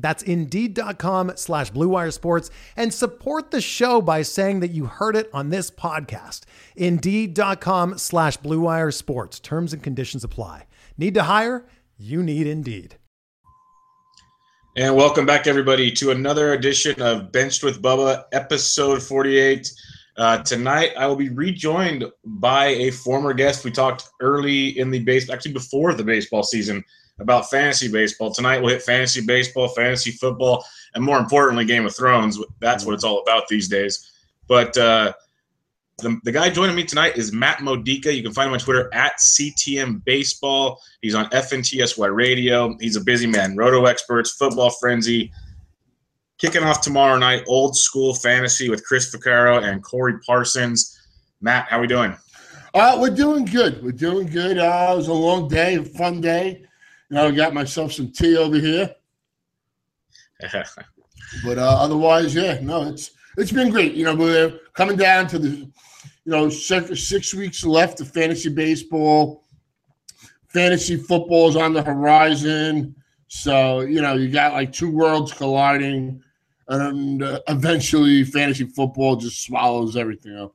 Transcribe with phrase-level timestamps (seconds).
[0.00, 5.30] That's Indeed.com slash BlueWire Sports and support the show by saying that you heard it
[5.32, 6.42] on this podcast.
[6.76, 9.40] Indeed.com slash BlueWire Sports.
[9.40, 10.66] Terms and conditions apply.
[10.96, 11.66] Need to hire?
[11.98, 12.96] You need Indeed.
[14.76, 19.70] And welcome back, everybody, to another edition of Benched with Bubba, episode 48.
[20.16, 23.64] Uh, tonight, I will be rejoined by a former guest.
[23.64, 26.84] We talked early in the base, actually before the baseball season,
[27.20, 28.32] about fantasy baseball.
[28.32, 32.38] Tonight, we'll hit fantasy baseball, fantasy football, and more importantly, Game of Thrones.
[32.60, 34.10] That's what it's all about these days.
[34.48, 35.12] But uh,
[35.98, 38.12] the, the guy joining me tonight is Matt Modica.
[38.12, 40.80] You can find him on Twitter at CTM Baseball.
[41.02, 42.76] He's on FNTSY Radio.
[42.80, 43.56] He's a busy man.
[43.56, 45.30] Roto Experts, Football Frenzy.
[46.38, 50.98] Kicking off tomorrow night, old school fantasy with Chris Vaccaro and Corey Parsons.
[51.42, 52.16] Matt, how are we doing?
[52.72, 53.82] Uh, we're doing good.
[53.82, 54.56] We're doing good.
[54.56, 56.64] Uh, it was a long day, a fun day.
[57.10, 58.94] Know, I got myself some tea over here.
[61.44, 63.94] but uh, otherwise, yeah, no, it's it's been great.
[63.94, 65.70] You know, we're coming down to the, you
[66.24, 69.44] know, six, six weeks left of fantasy baseball.
[70.48, 72.94] Fantasy football is on the horizon.
[73.28, 76.22] So, you know, you got like two worlds colliding,
[76.68, 80.54] and uh, eventually fantasy football just swallows everything up.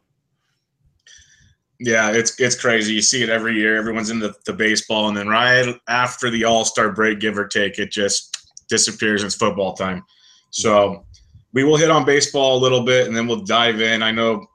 [1.80, 2.94] Yeah, it's it's crazy.
[2.94, 3.78] You see it every year.
[3.78, 7.80] Everyone's into the baseball, and then right after the All Star break, give or take,
[7.80, 8.38] it just
[8.70, 9.24] disappears.
[9.24, 10.04] It's football time.
[10.52, 11.06] So
[11.52, 14.02] we will hit on baseball a little bit, and then we'll dive in.
[14.02, 14.46] I know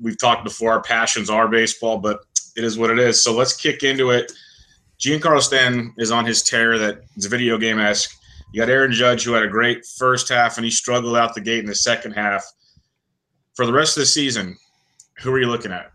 [0.00, 0.72] we've talked before.
[0.72, 2.20] Our passions are baseball, but
[2.56, 3.22] it is what it is.
[3.22, 4.32] So let's kick into it.
[4.98, 8.16] Giancarlo Stanton is on his tear that it's video game esque.
[8.52, 11.40] You got Aaron Judge, who had a great first half, and he struggled out the
[11.40, 12.44] gate in the second half.
[13.54, 14.56] For the rest of the season,
[15.18, 15.92] who are you looking at?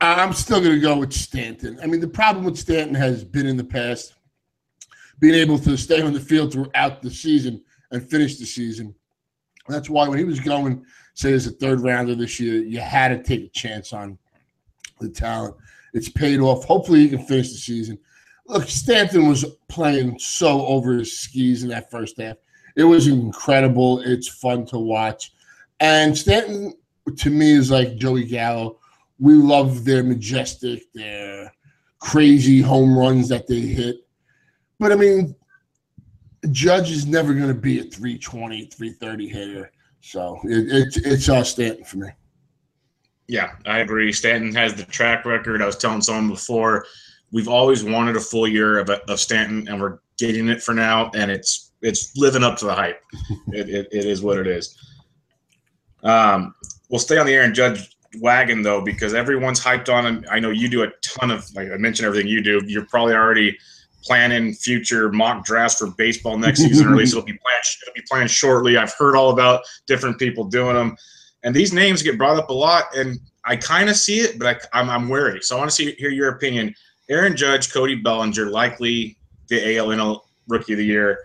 [0.00, 1.78] I'm still going to go with Stanton.
[1.82, 4.14] I mean, the problem with Stanton has been in the past
[5.18, 8.94] being able to stay on the field throughout the season and finish the season.
[9.68, 10.84] That's why when he was going,
[11.14, 14.18] say, as a third rounder this year, you had to take a chance on
[15.00, 15.56] the talent.
[15.94, 16.64] It's paid off.
[16.64, 17.98] Hopefully, he can finish the season.
[18.46, 22.36] Look, Stanton was playing so over his skis in that first half.
[22.76, 24.00] It was incredible.
[24.00, 25.32] It's fun to watch.
[25.80, 26.74] And Stanton,
[27.16, 28.80] to me, is like Joey Gallo
[29.24, 31.50] we love their majestic, their
[31.98, 34.06] crazy home runs that they hit.
[34.78, 35.34] But I mean,
[36.50, 39.72] Judge is never going to be a 320, 330 hitter.
[40.02, 42.08] So it, it, it's all Stanton for me.
[43.26, 44.12] Yeah, I agree.
[44.12, 45.62] Stanton has the track record.
[45.62, 46.84] I was telling someone before,
[47.32, 51.10] we've always wanted a full year of, of Stanton, and we're getting it for now,
[51.14, 53.02] and it's it's living up to the hype.
[53.48, 54.76] it, it, it is what it is.
[56.02, 56.54] Um,
[56.90, 60.24] we'll stay on the Aaron Judge wagon though because everyone's hyped on him.
[60.30, 62.62] I know you do a ton of like I mentioned everything you do.
[62.66, 63.56] You're probably already
[64.02, 67.64] planning future mock drafts for baseball next season, or at least it'll be planned.
[67.82, 68.76] It'll be planned shortly.
[68.76, 70.96] I've heard all about different people doing them,
[71.42, 74.46] and these names get brought up a lot, and I kind of see it, but
[74.46, 75.42] I, am I'm, I'm wary.
[75.42, 76.74] So I want to see hear your opinion.
[77.10, 81.18] Aaron Judge, Cody Bellinger, likely the ALNL Rookie of the Year.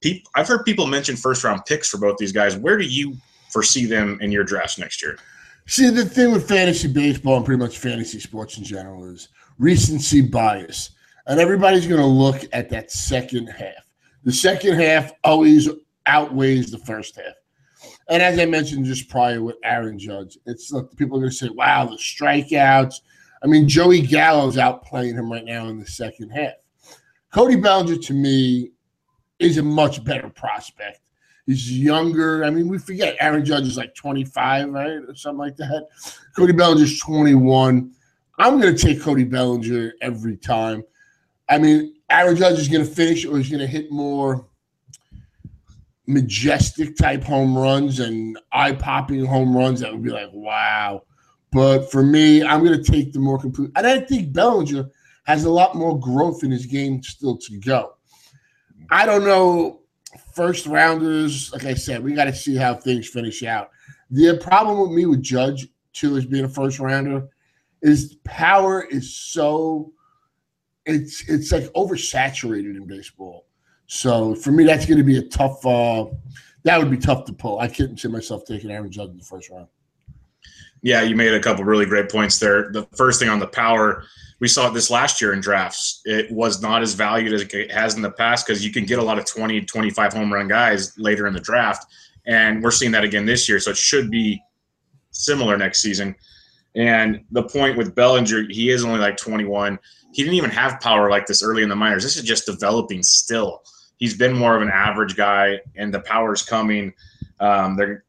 [0.00, 2.56] People, I've heard people mention first round picks for both these guys.
[2.56, 3.16] Where do you
[3.50, 5.16] foresee them in your drafts next year?
[5.66, 9.28] See, the thing with fantasy baseball and pretty much fantasy sports in general is
[9.58, 10.90] recency bias.
[11.26, 13.84] And everybody's going to look at that second half.
[14.24, 15.68] The second half always
[16.06, 17.34] outweighs the first half.
[18.08, 21.36] And as I mentioned just prior with Aaron Judge, it's like people are going to
[21.36, 22.96] say, wow, the strikeouts.
[23.42, 26.54] I mean, Joey Gallo's outplaying him right now in the second half.
[27.32, 28.70] Cody Bellinger, to me,
[29.38, 31.00] is a much better prospect
[31.46, 32.44] He's younger.
[32.44, 35.02] I mean, we forget Aaron Judge is like 25, right?
[35.06, 35.88] Or something like that.
[36.34, 37.90] Cody Bellinger's 21.
[38.38, 40.82] I'm going to take Cody Bellinger every time.
[41.48, 44.46] I mean, Aaron Judge is going to finish or he's going to hit more
[46.06, 51.02] majestic type home runs and eye popping home runs that would be like, wow.
[51.52, 53.70] But for me, I'm going to take the more complete.
[53.76, 54.90] And I think Bellinger
[55.24, 57.94] has a lot more growth in his game still to go.
[58.90, 59.80] I don't know.
[60.34, 63.70] First rounders, like I said, we got to see how things finish out.
[64.10, 67.28] The problem with me with Judge, too, is being a first rounder,
[67.82, 69.92] is power is so
[70.86, 73.46] it's it's like oversaturated in baseball.
[73.86, 75.64] So for me, that's going to be a tough.
[75.64, 76.06] Uh,
[76.64, 77.60] that would be tough to pull.
[77.60, 79.68] I couldn't see myself taking Aaron Judge in the first round.
[80.82, 82.70] Yeah, you made a couple really great points there.
[82.72, 84.04] The first thing on the power,
[84.44, 86.02] we saw this last year in drafts.
[86.04, 88.98] It was not as valued as it has in the past because you can get
[88.98, 91.86] a lot of 20, 25 home run guys later in the draft.
[92.26, 93.58] And we're seeing that again this year.
[93.58, 94.42] So it should be
[95.12, 96.14] similar next season.
[96.74, 99.78] And the point with Bellinger, he is only like 21.
[100.12, 102.02] He didn't even have power like this early in the minors.
[102.02, 103.62] This is just developing still.
[103.96, 106.92] He's been more of an average guy, and the power's coming.
[107.40, 108.04] Um, they're,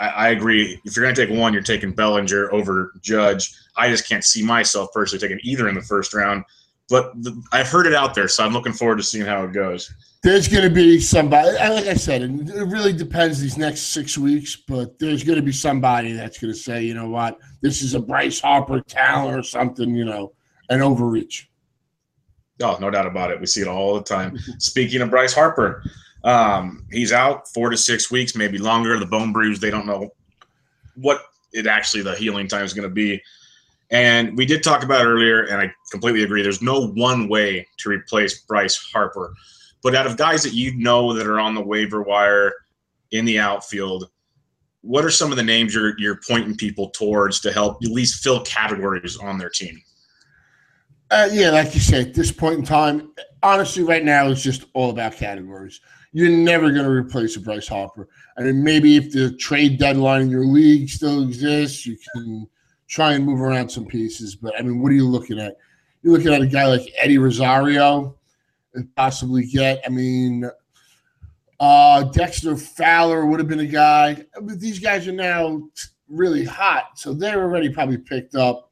[0.00, 0.80] I, I agree.
[0.84, 3.54] If you're going to take one, you're taking Bellinger over Judge.
[3.76, 6.44] I just can't see myself personally taking either in the first round.
[6.88, 9.52] But the, I've heard it out there, so I'm looking forward to seeing how it
[9.52, 9.92] goes.
[10.22, 12.30] There's going to be somebody, like I said, it
[12.66, 16.58] really depends these next six weeks, but there's going to be somebody that's going to
[16.58, 20.32] say, you know what, this is a Bryce Harper talent or something, you know,
[20.70, 21.48] an overreach.
[22.60, 23.38] Oh, no doubt about it.
[23.38, 24.36] We see it all the time.
[24.58, 25.84] Speaking of Bryce Harper,
[26.24, 28.98] um, he's out four to six weeks, maybe longer.
[28.98, 30.10] The bone bruise, they don't know
[30.96, 31.22] what
[31.52, 33.22] it actually the healing time is going to be.
[33.90, 36.42] And we did talk about earlier, and I completely agree.
[36.42, 39.32] There's no one way to replace Bryce Harper.
[39.82, 42.52] But out of guys that you know that are on the waiver wire
[43.12, 44.10] in the outfield,
[44.82, 48.22] what are some of the names you're you're pointing people towards to help at least
[48.22, 49.80] fill categories on their team?
[51.10, 53.12] Uh, yeah, like you said, at this point in time,
[53.42, 55.80] honestly, right now it's just all about categories.
[56.12, 58.08] You're never going to replace a Bryce Harper.
[58.36, 62.48] I mean, maybe if the trade deadline in your league still exists, you can
[62.86, 64.34] try and move around some pieces.
[64.34, 65.56] But I mean, what are you looking at?
[66.02, 68.16] You're looking at a guy like Eddie Rosario,
[68.74, 69.82] and possibly get.
[69.84, 70.50] I mean,
[71.60, 74.24] uh, Dexter Fowler would have been a guy.
[74.40, 75.68] But these guys are now
[76.08, 78.70] really hot, so they're already probably picked up.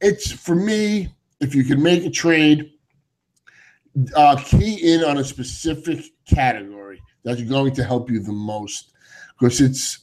[0.00, 2.72] It's for me if you can make a trade,
[4.14, 6.04] uh, key in on a specific
[6.34, 8.92] category that's going to help you the most.
[9.38, 10.00] Because it's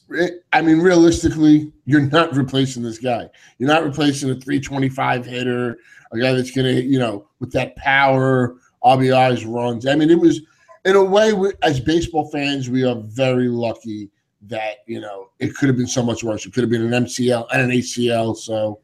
[0.52, 3.28] i mean, realistically, you're not replacing this guy.
[3.58, 5.78] You're not replacing a 325 hitter,
[6.12, 9.86] a guy that's going to, you know, with that power, RBIs, runs.
[9.86, 10.40] I mean, it was,
[10.84, 14.10] in a way, we, as baseball fans, we are very lucky
[14.42, 16.44] that, you know, it could have been so much worse.
[16.44, 18.36] It could have been an MCL and an ACL.
[18.36, 18.80] So,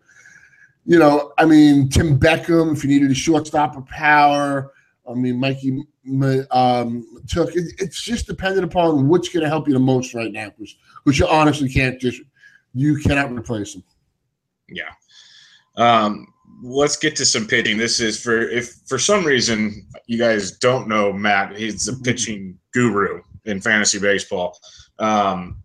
[0.84, 4.72] you know, I mean, Tim Beckham, if you needed a shortstop of power,
[5.08, 5.82] I mean, Mikey
[6.50, 10.32] um, took it, it's just dependent upon what's going to help you the most right
[10.32, 12.20] now, which, which you honestly can't just,
[12.72, 13.84] you cannot replace them.
[14.68, 14.90] Yeah.
[15.76, 16.26] Um,
[16.62, 17.76] let's get to some pitching.
[17.76, 22.58] This is for, if for some reason you guys don't know Matt, he's a pitching
[22.72, 24.58] guru in fantasy baseball.
[24.98, 25.58] Um,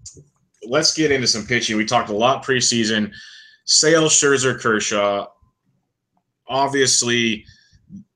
[0.68, 1.78] let's get into some pitching.
[1.78, 3.12] We talked a lot preseason
[3.66, 5.28] Sale, Scherzer, Kershaw,
[6.48, 7.46] obviously,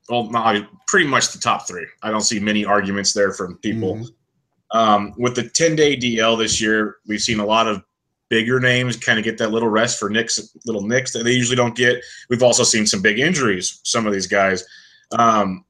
[0.08, 1.86] well, not, pretty much the top three.
[2.02, 3.96] I don't see many arguments there from people.
[3.96, 4.78] Mm-hmm.
[4.78, 7.82] Um, with the 10 day DL this year, we've seen a lot of
[8.28, 11.56] bigger names kind of get that little rest for nicks, little nicks that they usually
[11.56, 12.02] don't get.
[12.28, 14.64] We've also seen some big injuries, some of these guys.
[15.12, 15.64] Um,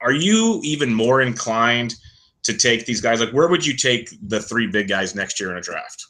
[0.00, 1.94] are you even more inclined
[2.44, 3.20] to take these guys?
[3.20, 6.06] Like, where would you take the three big guys next year in a draft?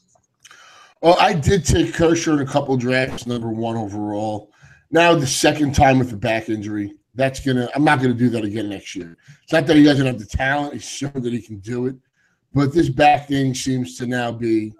[1.02, 4.52] Well, I did take Kershaw in a couple drafts, number one overall.
[4.90, 6.94] Now the second time with the back injury.
[7.14, 7.68] That's gonna.
[7.74, 9.16] I'm not gonna do that again next year.
[9.42, 11.96] It's not that he doesn't have the talent; he's shown that he can do it.
[12.52, 14.74] But this back thing seems to now be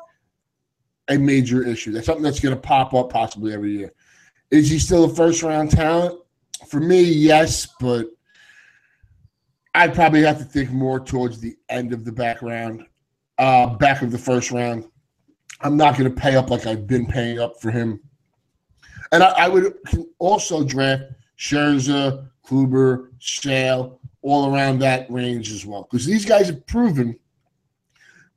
[1.09, 1.93] a major issue.
[1.93, 3.93] That's something that's gonna pop up possibly every year.
[4.51, 6.21] Is he still a first round talent?
[6.69, 8.07] For me, yes, but
[9.77, 12.87] I'd probably have to think more towards the end of the back round,
[13.39, 14.89] uh, back of the first round.
[15.61, 18.01] I'm not going to pay up like I've been paying up for him.
[19.17, 19.73] And I, I would
[20.19, 21.05] also draft
[21.39, 25.89] Scherzer, Kluber, Sale, all around that range as well.
[25.91, 27.19] Because these guys have proven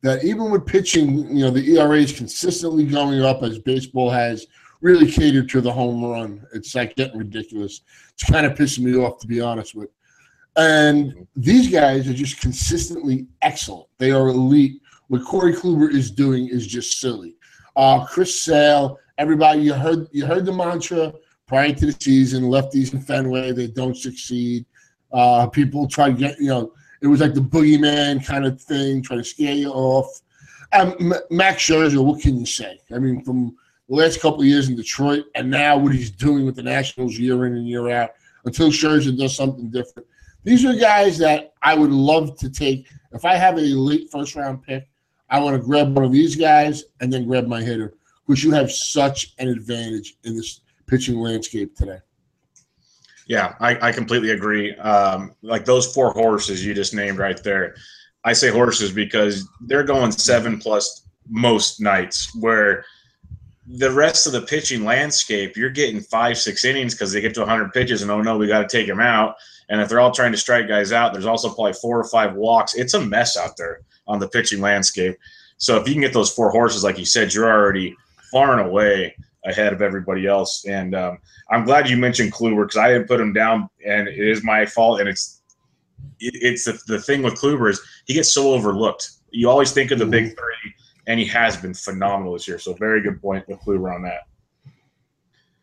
[0.01, 4.48] that even with pitching, you know, the ERA is consistently going up as baseball has
[4.79, 6.45] really catered to the home run.
[6.53, 7.81] It's like getting ridiculous.
[8.13, 9.89] It's kind of pissing me off, to be honest with.
[10.55, 13.88] And these guys are just consistently excellent.
[13.98, 17.36] They are elite what Corey Kluber is doing is just silly.
[17.75, 21.13] Uh, Chris Sale, everybody, you heard you heard the mantra
[21.45, 24.65] prior to the season: lefties in Fenway, they don't succeed.
[25.11, 29.03] Uh, people try to get you know, it was like the boogeyman kind of thing,
[29.03, 30.21] trying to scare you off.
[30.71, 32.79] Um, Max Scherzer, what can you say?
[32.93, 33.55] I mean, from
[33.89, 37.17] the last couple of years in Detroit, and now what he's doing with the Nationals
[37.17, 38.11] year in and year out
[38.45, 40.07] until Scherzer does something different.
[40.43, 42.88] These are guys that I would love to take.
[43.11, 44.88] If I have a late first round pick,
[45.29, 47.95] I want to grab one of these guys and then grab my hitter
[48.29, 51.98] because you have such an advantage in this pitching landscape today.
[53.25, 54.75] Yeah, I, I completely agree.
[54.75, 57.75] Um, like those four horses you just named right there.
[58.24, 62.86] I say horses because they're going seven plus most nights where
[63.65, 67.39] the rest of the pitching landscape, you're getting five, six innings because they get to
[67.39, 69.38] 100 pitches and oh no, we got to take them out.
[69.69, 72.36] And if they're all trying to strike guys out, there's also probably four or five
[72.36, 72.75] walks.
[72.75, 75.17] It's a mess out there on the pitching landscape.
[75.57, 77.95] So if you can get those four horses, like you said, you're already
[78.31, 80.65] far and away ahead of everybody else.
[80.65, 81.19] And um,
[81.50, 84.65] I'm glad you mentioned Kluber because I didn't put him down, and it is my
[84.65, 85.00] fault.
[85.00, 85.41] And it's
[86.19, 89.12] it, it's the, the thing with Kluber is he gets so overlooked.
[89.31, 90.74] You always think of the big three,
[91.07, 92.59] and he has been phenomenal this year.
[92.59, 94.21] So very good point with Kluber on that.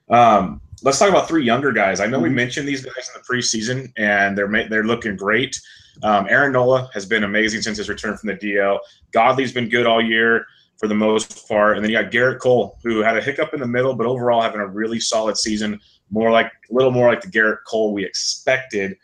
[0.09, 2.01] Um, let's talk about three younger guys.
[2.01, 5.61] I know we mentioned these guys in the preseason, and they're they're looking great.
[6.03, 8.79] Um, Aaron Nola has been amazing since his return from the DL.
[9.13, 10.47] Godley's been good all year
[10.77, 13.61] for the most part, and then you got Gerrit Cole, who had a hiccup in
[13.61, 15.81] the middle, but overall having a really solid season.
[16.11, 18.97] More like a little more like the Gerrit Cole we expected.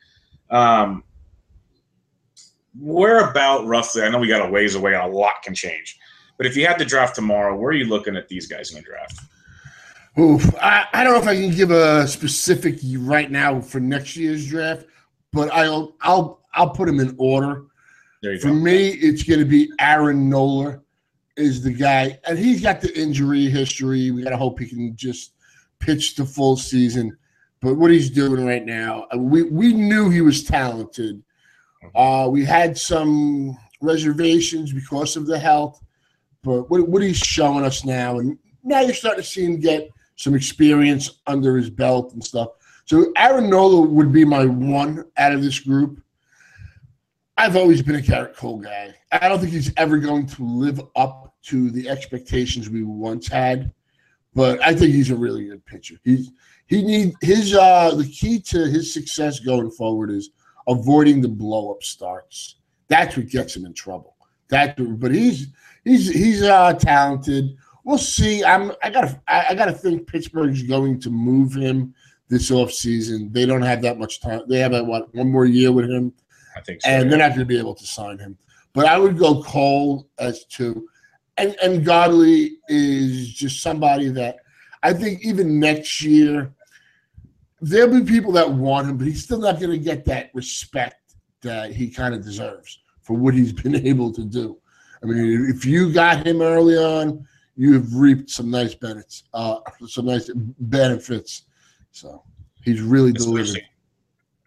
[0.50, 1.02] Um,
[2.78, 4.02] where about roughly?
[4.02, 5.98] I know we got a ways away, and a lot can change.
[6.36, 8.76] But if you had to draft tomorrow, where are you looking at these guys in
[8.76, 9.20] the draft?
[10.18, 14.16] Oof, I, I don't know if I can give a specific right now for next
[14.16, 14.86] year's draft,
[15.32, 17.64] but I'll I'll I'll put them in order.
[18.20, 18.52] for go.
[18.52, 20.82] me, it's going to be Aaron Nola
[21.36, 24.10] is the guy, and he's got the injury history.
[24.10, 25.32] We got to hope he can just
[25.78, 27.16] pitch the full season.
[27.60, 31.22] But what he's doing right now, uh, we we knew he was talented.
[31.94, 35.82] Uh, we had some reservations because of the health,
[36.42, 39.88] but what, what he's showing us now, and now you're starting to see him get
[40.16, 42.48] some experience under his belt and stuff.
[42.84, 46.00] So Aaron Nola would be my one out of this group.
[47.42, 48.94] I've always been a Gerrit Cole guy.
[49.10, 53.72] I don't think he's ever going to live up to the expectations we once had,
[54.32, 55.96] but I think he's a really good pitcher.
[56.04, 56.30] He's
[56.66, 60.30] he need his uh the key to his success going forward is
[60.68, 62.58] avoiding the blow up starts.
[62.86, 64.14] That's what gets him in trouble.
[64.46, 65.48] That but he's
[65.84, 67.56] he's he's uh talented.
[67.82, 68.44] We'll see.
[68.44, 71.92] I'm I gotta I gotta think Pittsburgh's going to move him
[72.28, 73.32] this offseason.
[73.32, 74.42] They don't have that much time.
[74.48, 76.12] They have a, what one more year with him.
[76.56, 76.88] I think so.
[76.88, 77.10] And yeah.
[77.10, 78.36] they're not going to be able to sign him.
[78.72, 80.88] But I would go Cole as to
[81.36, 84.36] and and Godley is just somebody that
[84.82, 86.52] I think even next year
[87.60, 91.14] there'll be people that want him, but he's still not going to get that respect
[91.42, 94.58] that he kind of deserves for what he's been able to do.
[95.02, 99.58] I mean, if you got him early on, you have reaped some nice benefits, uh,
[99.86, 101.42] some nice benefits.
[101.90, 102.22] So
[102.64, 103.62] he's really delivering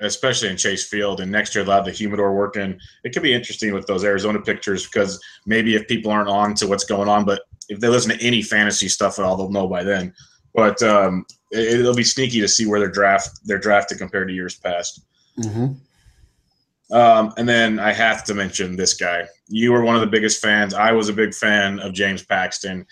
[0.02, 1.22] especially in Chase Field.
[1.22, 2.80] And next year they'll have the humidor working.
[3.04, 6.68] It could be interesting with those Arizona pictures because maybe if people aren't on to
[6.68, 9.68] what's going on, but if they listen to any fantasy stuff at all, they'll know
[9.68, 10.14] by then.
[10.54, 14.34] But um, it, will be sneaky to see where they're draft they're drafted compared to
[14.34, 15.02] years past.
[15.40, 16.96] Mm-hmm.
[16.96, 19.26] Um, and then I have to mention this guy.
[19.48, 20.74] You were one of the biggest fans.
[20.74, 22.86] I was a big fan of James Paxton.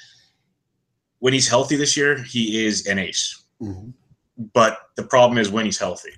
[1.20, 3.44] When he's healthy this year, he is an ace.
[3.62, 3.92] Mm-hmm.
[4.54, 6.12] But the problem is when he's healthy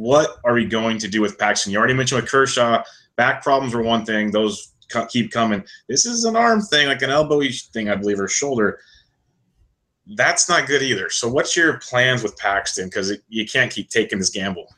[0.00, 1.72] what are we going to do with Paxton?
[1.72, 2.82] You already mentioned with Kershaw,
[3.16, 4.72] back problems were one thing; those
[5.10, 5.62] keep coming.
[5.90, 7.42] This is an arm thing, like an elbow
[7.74, 8.80] thing, I believe, or shoulder.
[10.06, 11.10] That's not good either.
[11.10, 12.86] So, what's your plans with Paxton?
[12.86, 14.68] Because you can't keep taking this gamble.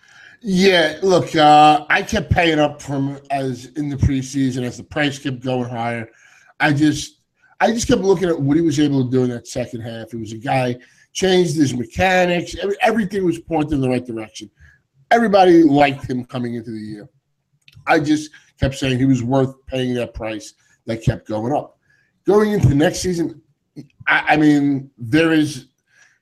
[0.41, 5.21] Yeah, look, uh, I kept paying up from as in the preseason as the price
[5.21, 6.11] kept going higher.
[6.59, 7.21] I just,
[7.61, 10.11] I just kept looking at what he was able to do in that second half.
[10.11, 10.79] He was a guy
[11.13, 12.57] changed his mechanics.
[12.61, 14.51] Every, everything was pointed in the right direction
[15.13, 17.09] everybody liked him coming into the year.
[17.87, 20.55] I just kept saying he was worth paying that price
[20.87, 21.79] that kept going up.
[22.27, 23.43] Going into next season,
[24.07, 25.67] I, I mean, there is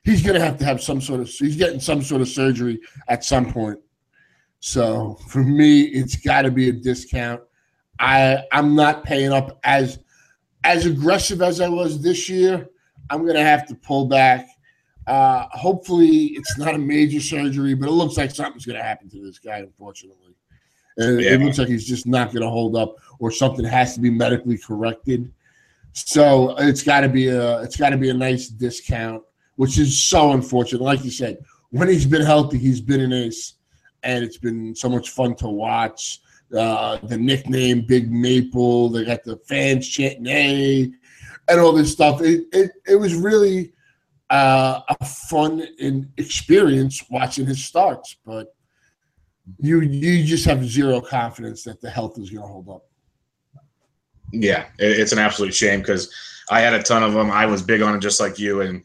[0.03, 2.79] he's going to have to have some sort of he's getting some sort of surgery
[3.07, 3.79] at some point.
[4.59, 7.41] So for me, it's got to be a discount.
[7.99, 9.99] I I'm not paying up as
[10.63, 12.67] as aggressive as I was this year.
[13.09, 14.47] I'm going to have to pull back
[15.07, 19.09] uh, hopefully, it's not a major surgery, but it looks like something's going to happen
[19.09, 20.35] to this guy, unfortunately.
[20.97, 21.31] And yeah.
[21.31, 24.09] it looks like he's just not going to hold up, or something has to be
[24.09, 25.31] medically corrected.
[25.93, 29.23] So it's got to be a it's got to be a nice discount,
[29.55, 30.81] which is so unfortunate.
[30.81, 31.39] Like you said,
[31.71, 33.55] when he's been healthy, he's been an ace,
[34.03, 36.21] and it's been so much fun to watch.
[36.55, 40.91] Uh, the nickname Big Maple, they got the fans chanting "A,"
[41.47, 42.21] and all this stuff.
[42.21, 43.73] It, it it was really
[44.31, 48.55] uh, a fun and experience watching his starts, but
[49.59, 52.85] you you just have zero confidence that the health is going to hold up.
[54.31, 56.13] Yeah, it's an absolute shame because
[56.49, 57.29] I had a ton of them.
[57.29, 58.81] I was big on it just like you, and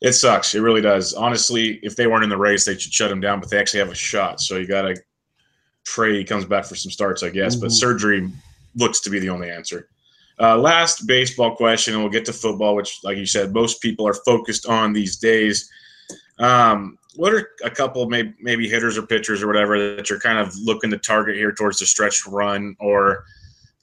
[0.00, 0.56] it sucks.
[0.56, 1.14] It really does.
[1.14, 3.80] Honestly, if they weren't in the race, they should shut him down, but they actually
[3.80, 4.40] have a shot.
[4.40, 4.96] So you got to
[5.84, 7.54] pray he comes back for some starts, I guess.
[7.54, 7.64] Mm-hmm.
[7.66, 8.28] But surgery
[8.74, 9.88] looks to be the only answer.
[10.42, 14.06] Uh, last baseball question, and we'll get to football, which, like you said, most people
[14.06, 15.70] are focused on these days.
[16.40, 20.38] Um, what are a couple maybe, maybe hitters or pitchers or whatever that you're kind
[20.38, 22.74] of looking to target here towards the stretch run?
[22.80, 23.24] Or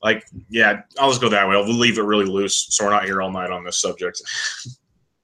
[0.01, 1.56] like yeah i'll just go that way.
[1.56, 4.22] We'll leave it really loose so we're not here all night on this subject.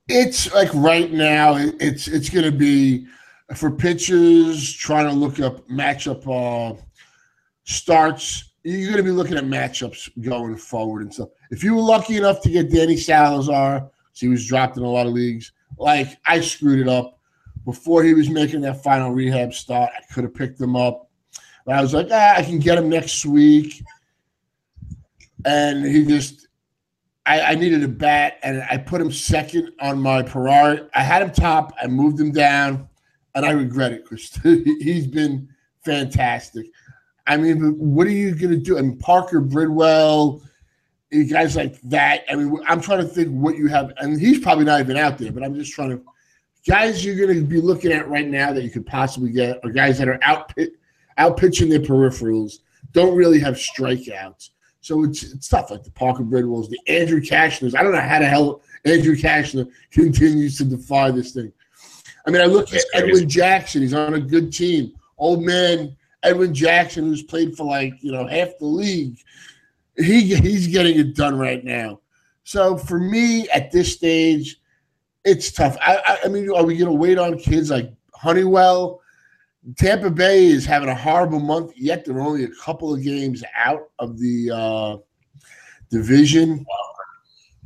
[0.08, 3.08] It's like right now it's it's going to be
[3.56, 6.80] for pitchers trying to look up matchup uh,
[7.63, 11.81] starts you're going to be looking at matchups going forward and stuff if you were
[11.81, 16.17] lucky enough to get danny salazar he was dropped in a lot of leagues like
[16.25, 17.19] i screwed it up
[17.63, 21.10] before he was making that final rehab start i could have picked him up
[21.65, 23.84] but i was like ah, i can get him next week
[25.45, 26.48] and he just
[27.27, 30.84] I, I, needed a bat, and I put him second on my priority.
[30.93, 31.74] I had him top.
[31.81, 32.88] I moved him down,
[33.34, 35.50] and I regret it because he's been
[35.84, 36.67] fantastic.
[37.27, 38.77] I mean, what are you going to do?
[38.77, 40.41] I mean, Parker Bridwell,
[41.29, 42.24] guys like that.
[42.29, 45.17] I mean, I'm trying to think what you have, and he's probably not even out
[45.17, 45.32] there.
[45.32, 46.03] But I'm just trying to
[46.67, 49.70] guys you're going to be looking at right now that you could possibly get are
[49.70, 50.53] guys that are out
[51.17, 52.60] out pitching their peripherals,
[52.91, 54.50] don't really have strikeouts.
[54.82, 57.74] So it's, it's tough, like the Parker Bridwells, the Andrew Cashners.
[57.74, 61.51] I don't know how the hell Andrew Cashner continues to defy this thing.
[62.27, 63.08] I mean, I look That's at crazy.
[63.08, 63.82] Edwin Jackson.
[63.82, 64.94] He's on a good team.
[65.17, 69.17] Old man Edwin Jackson, who's played for like you know half the league.
[69.98, 72.01] He he's getting it done right now.
[72.44, 74.60] So for me, at this stage,
[75.24, 75.77] it's tough.
[75.82, 79.01] I, I, I mean, are we going to wait on kids like Honeywell?
[79.77, 83.89] Tampa Bay is having a horrible month, yet they're only a couple of games out
[83.97, 84.97] of the uh,
[85.89, 86.63] division.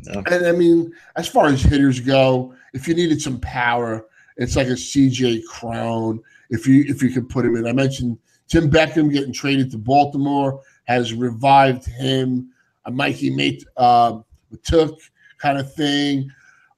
[0.03, 0.21] Yeah.
[0.31, 4.05] And I mean, as far as hitters go, if you needed some power,
[4.38, 6.21] it's like a CJ Cron.
[6.49, 8.17] If you if you could put him in, I mentioned
[8.49, 12.49] Tim Beckham getting traded to Baltimore has revived him.
[12.85, 14.19] A Mikey Mate uh,
[14.63, 14.99] took
[15.38, 16.29] kind of thing.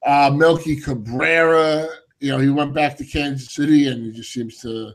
[0.06, 1.88] Uh, Melky Cabrera,
[2.20, 4.92] you know, he went back to Kansas City and he just seems to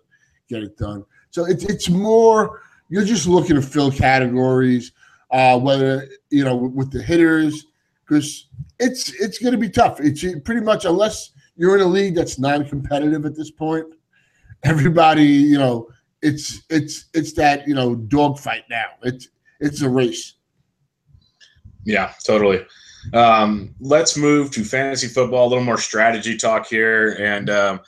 [0.49, 1.03] get it done.
[1.31, 4.91] So it's it's more you're just looking to fill categories,
[5.31, 7.65] uh, whether you know with the hitters,
[8.05, 8.47] because
[8.79, 9.99] it's it's going to be tough.
[9.99, 13.85] It's pretty much unless you're in a league that's non-competitive at this point.
[14.63, 15.87] Everybody, you know,
[16.21, 18.85] it's it's it's that you know dogfight now.
[19.03, 19.27] It's
[19.59, 20.33] it's a race.
[21.83, 22.65] Yeah, totally.
[23.13, 25.47] Um, let's move to fantasy football.
[25.47, 27.79] A little more strategy talk here, and um,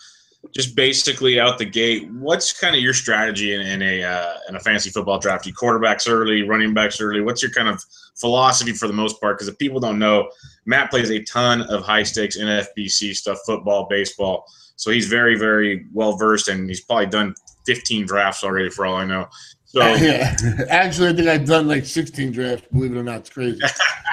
[0.56, 4.56] just basically out the gate, what's kind of your strategy in, in a uh, in
[4.56, 5.46] a fantasy football draft?
[5.46, 7.22] You quarterbacks early, running backs early.
[7.22, 7.84] What's your kind of
[8.16, 9.38] philosophy for the most part?
[9.38, 10.30] Because if people don't know,
[10.66, 14.46] Matt plays a ton of high stakes NFBC stuff, football, baseball.
[14.78, 17.36] So he's very, very well versed, and he's probably done
[17.70, 19.28] 15 drafts already, for all I know.
[19.64, 20.36] So yeah,
[20.70, 22.68] actually, I think I've done like 16 drafts.
[22.72, 23.62] Believe it or not, it's crazy.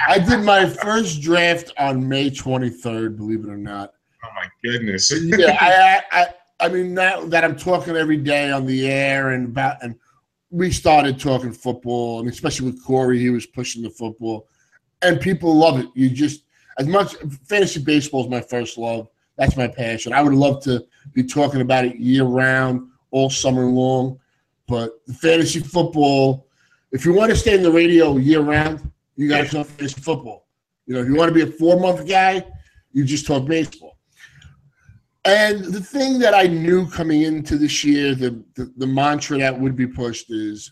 [0.07, 3.17] I did my first draft on May 23rd.
[3.17, 3.93] Believe it or not.
[4.23, 5.11] Oh my goodness.
[5.23, 6.27] yeah, I, I,
[6.59, 9.95] I mean now that I'm talking every day on the air and about and
[10.51, 14.47] we started talking football, and especially with Corey, he was pushing the football,
[15.01, 15.87] and people love it.
[15.95, 16.43] You just
[16.77, 17.15] as much
[17.47, 19.09] fantasy baseball is my first love.
[19.37, 20.13] That's my passion.
[20.13, 24.19] I would love to be talking about it year round, all summer long.
[24.67, 26.47] But fantasy football,
[26.91, 30.01] if you want to stay in the radio year round, you got to talk fantasy
[30.01, 30.47] football.
[30.85, 32.45] You know, if you want to be a four month guy,
[32.91, 33.97] you just talk baseball.
[35.25, 39.59] And the thing that I knew coming into this year, the, the, the mantra that
[39.59, 40.71] would be pushed is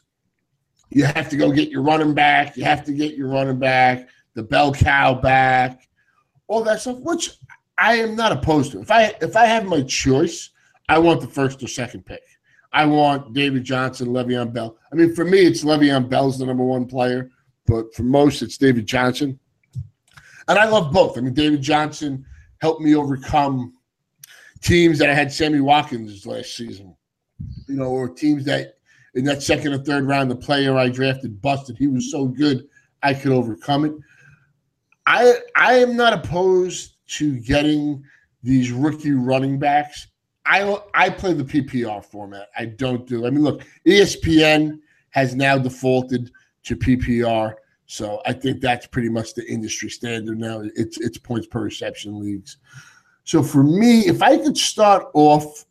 [0.89, 4.07] you have to go get your running back, you have to get your running back,
[4.33, 5.89] the bell cow back,
[6.47, 7.31] all that stuff, which
[7.77, 8.79] I am not opposed to.
[8.79, 10.51] If I if I have my choice,
[10.89, 12.21] I want the first or second pick.
[12.71, 14.77] I want David Johnson, Le'Veon Bell.
[14.91, 17.31] I mean, for me, it's Le'Veon Bell's the number one player,
[17.65, 19.39] but for most, it's David Johnson.
[20.47, 21.17] And I love both.
[21.17, 22.25] I mean, David Johnson
[22.61, 23.73] helped me overcome
[24.61, 26.95] teams that I had Sammy Watkins last season,
[27.67, 28.75] you know, or teams that
[29.15, 31.77] in that second or third round, the player I drafted busted.
[31.77, 32.67] He was so good,
[33.01, 33.93] I could overcome it.
[35.07, 38.03] I I am not opposed to getting
[38.43, 40.07] these rookie running backs.
[40.45, 42.49] I I play the PPR format.
[42.57, 43.25] I don't do.
[43.25, 44.79] I mean, look, ESPN
[45.11, 46.31] has now defaulted
[46.63, 47.55] to PPR,
[47.87, 50.61] so I think that's pretty much the industry standard now.
[50.75, 52.57] It's it's points per reception leagues.
[53.23, 55.65] So for me, if I could start off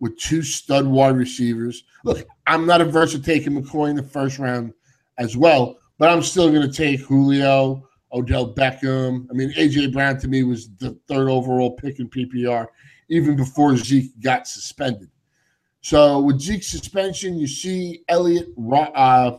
[0.00, 4.38] with two stud wide receivers, look, I'm not averse to taking McCoy in the first
[4.38, 4.74] round
[5.16, 9.26] as well, but I'm still going to take Julio, Odell Beckham.
[9.30, 12.66] I mean, AJ Brown to me was the third overall pick in PPR,
[13.08, 15.10] even before Zeke got suspended.
[15.80, 18.48] So with Zeke's suspension, you see Elliott.
[18.58, 19.38] Uh,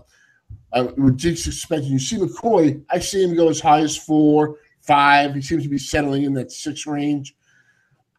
[0.72, 2.84] uh, with Zeke's suspension, you see McCoy.
[2.90, 5.36] I see him go as high as four, five.
[5.36, 7.36] He seems to be settling in that six range.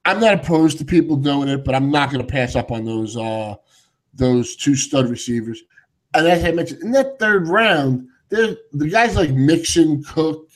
[0.04, 2.84] I'm not opposed to people doing it, but I'm not going to pass up on
[2.84, 3.54] those uh,
[4.14, 5.62] those two stud receivers.
[6.14, 10.48] And as I mentioned, in that third round, there the guys like Mixon, Cook,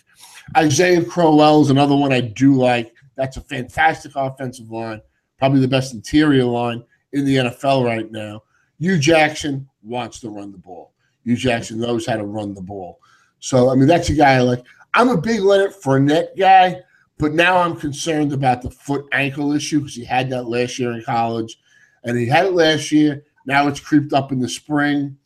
[0.56, 2.93] Isaiah Crowell is another one I do like.
[3.16, 5.00] That's a fantastic offensive line,
[5.38, 8.42] probably the best interior line in the NFL right now.
[8.78, 10.92] Hue Jackson wants to run the ball.
[11.24, 12.98] Hue Jackson knows how to run the ball.
[13.38, 14.64] So I mean, that's a guy like.
[14.96, 16.80] I'm a big Leonard Fournette guy.
[17.18, 20.92] But now I'm concerned about the foot ankle issue because he had that last year
[20.92, 21.58] in college,
[22.02, 23.24] and he had it last year.
[23.46, 25.16] Now it's creeped up in the spring.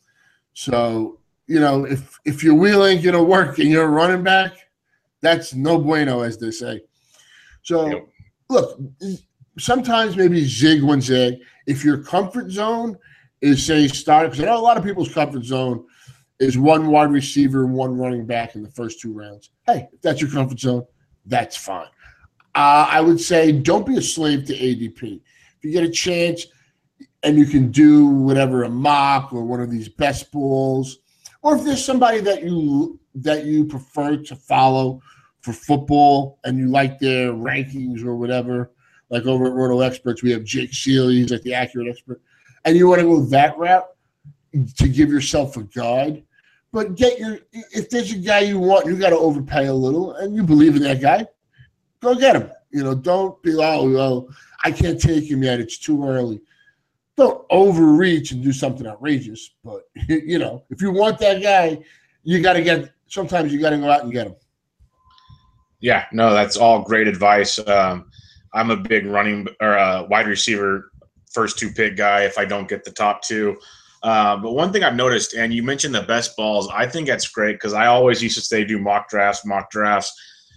[0.53, 4.53] So you know, if if your wheel ain't gonna work and you're a running back,
[5.21, 6.83] that's no bueno, as they say.
[7.69, 8.09] So yep.
[8.49, 8.81] look,
[9.59, 11.35] sometimes maybe zig when zig.
[11.67, 12.97] If your comfort zone
[13.43, 15.85] is say start, because I know a lot of people's comfort zone
[16.41, 19.51] is one wide receiver and one running back in the first two rounds.
[19.67, 20.87] Hey, if that's your comfort zone,
[21.27, 21.89] that's fine.
[22.55, 25.21] Uh, I would say don't be a slave to ADP.
[25.59, 26.47] If you get a chance
[27.23, 31.01] and you can do whatever a mock or one of these best balls,
[31.43, 35.03] or if there's somebody that you that you prefer to follow
[35.41, 38.73] for football and you like their rankings or whatever,
[39.11, 42.21] like over at Roto Experts, we have Jake Ciely, he's like the accurate expert,
[42.65, 43.87] and you want to go that route
[44.77, 46.23] to give yourself a guide
[46.73, 50.15] but get your if there's a guy you want, you got to overpay a little,
[50.15, 51.27] and you believe in that guy,
[52.01, 52.51] go get him.
[52.71, 54.29] You know, don't be like, oh well,
[54.65, 55.61] I can't take him yet.
[55.61, 56.41] It's too early.
[57.17, 59.55] Don't overreach and do something outrageous.
[59.65, 61.83] But you know, if you want that guy,
[62.23, 62.93] you got to get.
[63.07, 64.37] Sometimes you got to go out and get him.
[65.81, 67.59] Yeah, no, that's all great advice.
[67.67, 68.11] Um,
[68.53, 70.91] I'm a big running or uh, wide receiver
[71.33, 72.23] first two pick guy.
[72.23, 73.57] If I don't get the top two,
[74.03, 77.29] uh, but one thing I've noticed, and you mentioned the best balls, I think that's
[77.29, 80.13] great because I always used to say do mock drafts, mock drafts.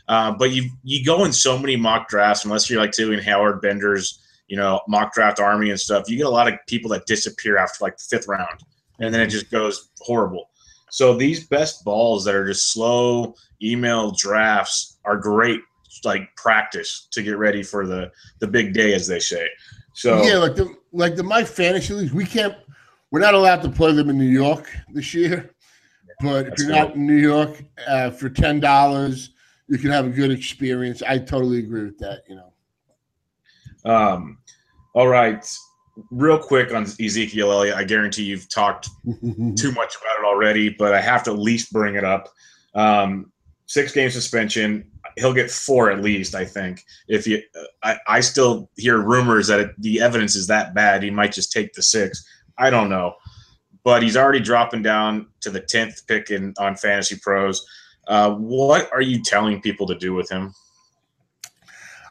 [0.07, 3.62] Uh, but you you go in so many mock drafts unless you're like doing Howard
[3.62, 6.10] Bender's, you know, mock draft army and stuff.
[6.10, 8.63] You get a lot of people that disappear after like the fifth round,
[8.99, 10.49] and then it just goes horrible.
[10.89, 15.62] So these best balls that are just slow email drafts are great,
[16.04, 19.48] like practice to get ready for the the big day, as they say.
[19.94, 22.56] So yeah, like the like the my fantasy leagues, we can't
[23.12, 25.54] we're not allowed to play them in New York this year,
[26.22, 26.78] but if you're cool.
[26.78, 29.32] not in New York uh, for ten dollars,
[29.68, 31.04] you can have a good experience.
[31.04, 32.24] I totally agree with that.
[32.28, 33.94] You know.
[33.94, 34.38] Um.
[34.94, 35.46] All right.
[36.10, 40.94] Real quick on Ezekiel Elliott, I guarantee you've talked too much about it already, but
[40.94, 42.30] I have to at least bring it up.
[42.74, 43.32] Um,
[43.66, 44.90] six game suspension.
[45.17, 46.86] He'll get four at least, I think.
[47.08, 47.41] If you,
[47.84, 51.52] I, I still hear rumors that it, the evidence is that bad, he might just
[51.52, 52.26] take the six.
[52.58, 53.15] I don't know,
[53.84, 57.65] but he's already dropping down to the tenth pick in on Fantasy Pros.
[58.08, 60.54] Uh, what are you telling people to do with him?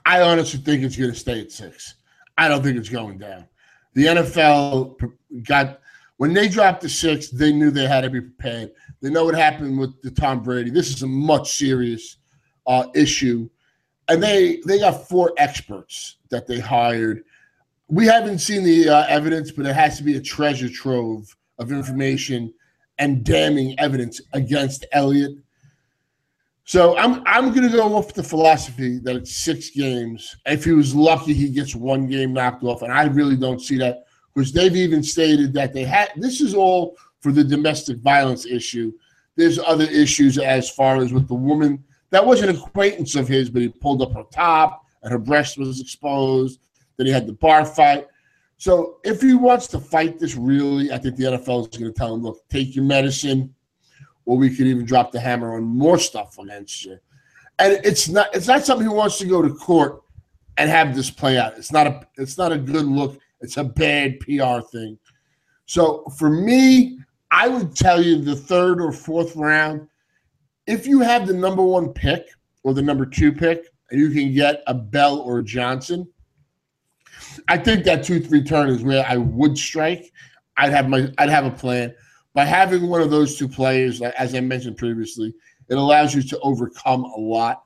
[0.06, 1.94] I honestly think it's going to stay at six.
[2.38, 3.46] I don't think it's going down.
[3.94, 4.96] The NFL
[5.42, 5.80] got
[6.16, 8.72] when they dropped the six, they knew they had to be prepared.
[9.00, 10.70] They know what happened with the Tom Brady.
[10.70, 12.18] This is a much serious
[12.66, 13.48] uh, issue,
[14.08, 17.24] and they they got four experts that they hired
[17.90, 21.72] we haven't seen the uh, evidence, but it has to be a treasure trove of
[21.72, 22.54] information
[22.98, 25.32] and damning evidence against Elliott.
[26.64, 30.36] So I'm I'm going to go off the philosophy that it's six games.
[30.46, 33.76] If he was lucky, he gets one game knocked off, and I really don't see
[33.78, 36.10] that because they've even stated that they had.
[36.16, 38.92] This is all for the domestic violence issue.
[39.34, 43.50] There's other issues as far as with the woman that was an acquaintance of his,
[43.50, 46.60] but he pulled up her top and her breast was exposed
[47.00, 48.06] then he had the bar fight.
[48.58, 51.98] So if he wants to fight this really, I think the NFL is going to
[51.98, 53.54] tell him, look, take your medicine,
[54.26, 56.98] or we could even drop the hammer on more stuff against you.
[57.58, 60.02] And it's not it's not something he wants to go to court
[60.58, 61.56] and have this play out.
[61.56, 63.18] It's not a it's not a good look.
[63.40, 64.98] It's a bad PR thing.
[65.64, 66.98] So for me,
[67.30, 69.88] I would tell you the third or fourth round,
[70.70, 72.28] if you have the number one pick
[72.62, 76.08] or the number two pick, and you can get a Bell or a Johnson,
[77.48, 80.12] I think that two three turn is where I would strike.
[80.56, 81.94] I'd have my I'd have a plan.
[82.34, 85.34] By having one of those two players, as I mentioned previously,
[85.68, 87.64] it allows you to overcome a lot.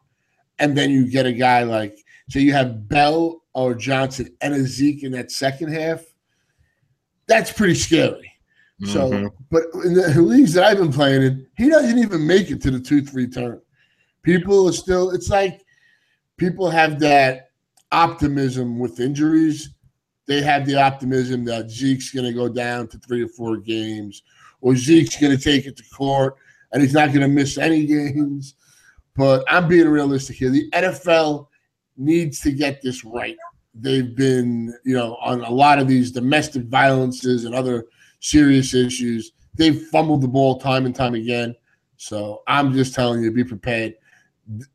[0.58, 1.98] And then you get a guy like
[2.30, 6.02] So you have Bell or Johnson and a Zeke in that second half.
[7.26, 8.32] That's pretty scary.
[8.84, 9.30] So, Mhm.
[9.50, 12.70] but in the leagues that I've been playing in, he doesn't even make it to
[12.70, 13.60] the two three turn.
[14.22, 15.10] People are still.
[15.10, 15.64] It's like
[16.36, 17.50] people have that
[17.92, 19.70] optimism with injuries.
[20.26, 24.22] They have the optimism that Zeke's going to go down to three or four games,
[24.60, 26.36] or Zeke's going to take it to court
[26.72, 28.54] and he's not going to miss any games.
[29.16, 30.50] But I'm being realistic here.
[30.50, 31.48] The NFL
[31.96, 33.36] needs to get this right.
[33.74, 37.86] They've been, you know, on a lot of these domestic violences and other
[38.24, 39.32] serious issues.
[39.54, 41.54] They've fumbled the ball time and time again.
[41.96, 43.94] So I'm just telling you, be prepared.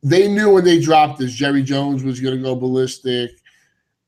[0.04, 3.32] They knew when they dropped this, Jerry Jones was going to go ballistic,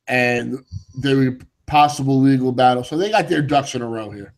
[0.08, 0.64] and
[0.98, 2.84] there were possible legal battle.
[2.84, 4.34] So they got their ducks in a row here.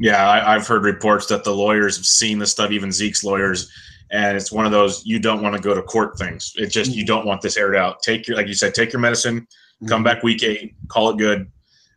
[0.00, 3.70] Yeah, I, I've heard reports that the lawyers have seen the stuff, even Zeke's lawyers,
[4.10, 6.52] and it's one of those you don't want to go to court things.
[6.56, 7.08] It's just you mm.
[7.08, 8.02] don't want this aired out.
[8.02, 9.46] Take your, like you said, take your medicine,
[9.88, 10.04] come mm-hmm.
[10.04, 11.50] back week eight, call it good,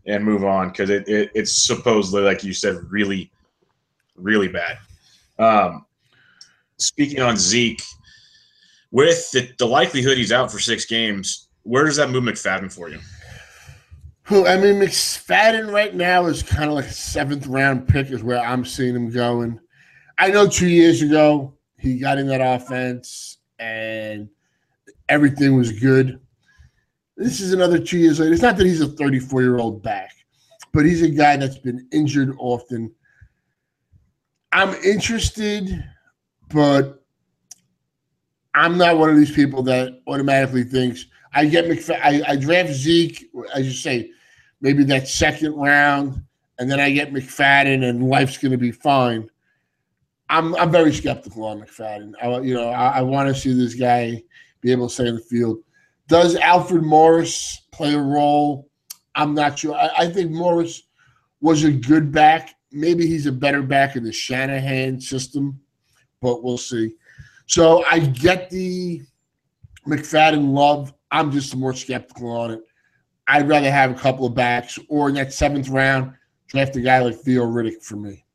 [0.06, 3.32] and move on because it, it it's supposedly, like you said, really,
[4.16, 4.78] really bad.
[5.38, 5.86] Um,
[6.78, 7.82] speaking on Zeke,
[8.92, 12.90] with the, the likelihood he's out for six games, where does that move McFadden for
[12.90, 13.00] you?
[14.30, 18.24] Well, I mean, McFadden right now is kind of like a seventh round pick, is
[18.24, 19.60] where I'm seeing him going.
[20.18, 24.30] I know two years ago he got in that offense and
[25.10, 26.21] everything was good.
[27.18, 28.34] This is another two years later.
[28.34, 30.12] It's not that he's a 34 year old back,
[30.74, 32.94] but he's a guy that's been injured often.
[34.52, 35.84] I'm interested,
[36.50, 37.04] but
[38.54, 42.02] I'm not one of these people that automatically thinks I get McFadden.
[42.04, 44.12] I, I draft Zeke, as you say,
[44.60, 46.22] maybe that second round,
[46.60, 49.30] and then I get McFadden, and life's going to be fine.
[50.30, 52.14] I'm I'm very skeptical on McFadden.
[52.22, 54.22] I, you know, I, I want to see this guy
[54.62, 55.60] be able to stay in the field.
[56.12, 58.70] Does Alfred Morris play a role?
[59.16, 59.76] I'm not sure.
[59.76, 60.84] I, I think Morris
[61.40, 62.54] was a good back.
[62.74, 65.62] Maybe he's a better back in the Shanahan system,
[66.22, 66.96] but we'll see.
[67.46, 69.04] So I get the
[69.88, 70.94] McFadden love.
[71.12, 72.62] I'm just more skeptical on it.
[73.28, 76.12] I'd rather have a couple of backs, or in that seventh round,
[76.48, 78.26] draft a guy like Theo Riddick for me.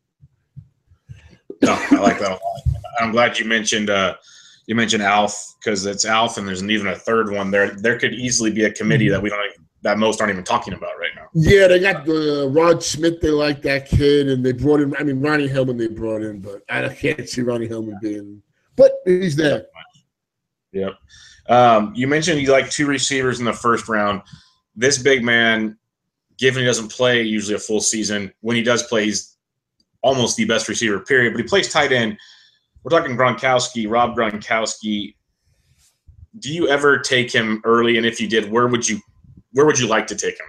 [1.60, 2.80] No, I like that a lot.
[3.00, 4.14] I'm glad you mentioned uh,
[4.66, 7.70] you mentioned Alf because it's Alf, and there's even a third one there.
[7.70, 10.74] There could easily be a committee that we don't even, that most aren't even talking
[10.74, 11.26] about right now.
[11.34, 13.20] Yeah, they got the Rod Smith.
[13.20, 14.94] They like that kid, and they brought in.
[14.96, 15.76] I mean, Ronnie Hillman.
[15.76, 18.42] They brought in, but I can't see Ronnie Hillman being.
[18.74, 19.66] But he's there.
[20.72, 20.94] Yep.
[21.48, 24.22] Um, you mentioned you like two receivers in the first round.
[24.74, 25.78] This big man,
[26.36, 29.36] given he doesn't play usually a full season, when he does play, he's
[30.02, 31.32] almost the best receiver, period.
[31.32, 32.18] But he plays tight end.
[32.86, 35.16] We're talking Gronkowski, Rob Gronkowski.
[36.38, 37.96] Do you ever take him early?
[37.96, 39.00] And if you did, where would you
[39.54, 40.46] where would you like to take him?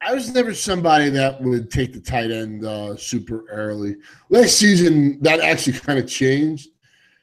[0.00, 3.96] I was never somebody that would take the tight end uh, super early.
[4.28, 6.68] Last season, that actually kind of changed.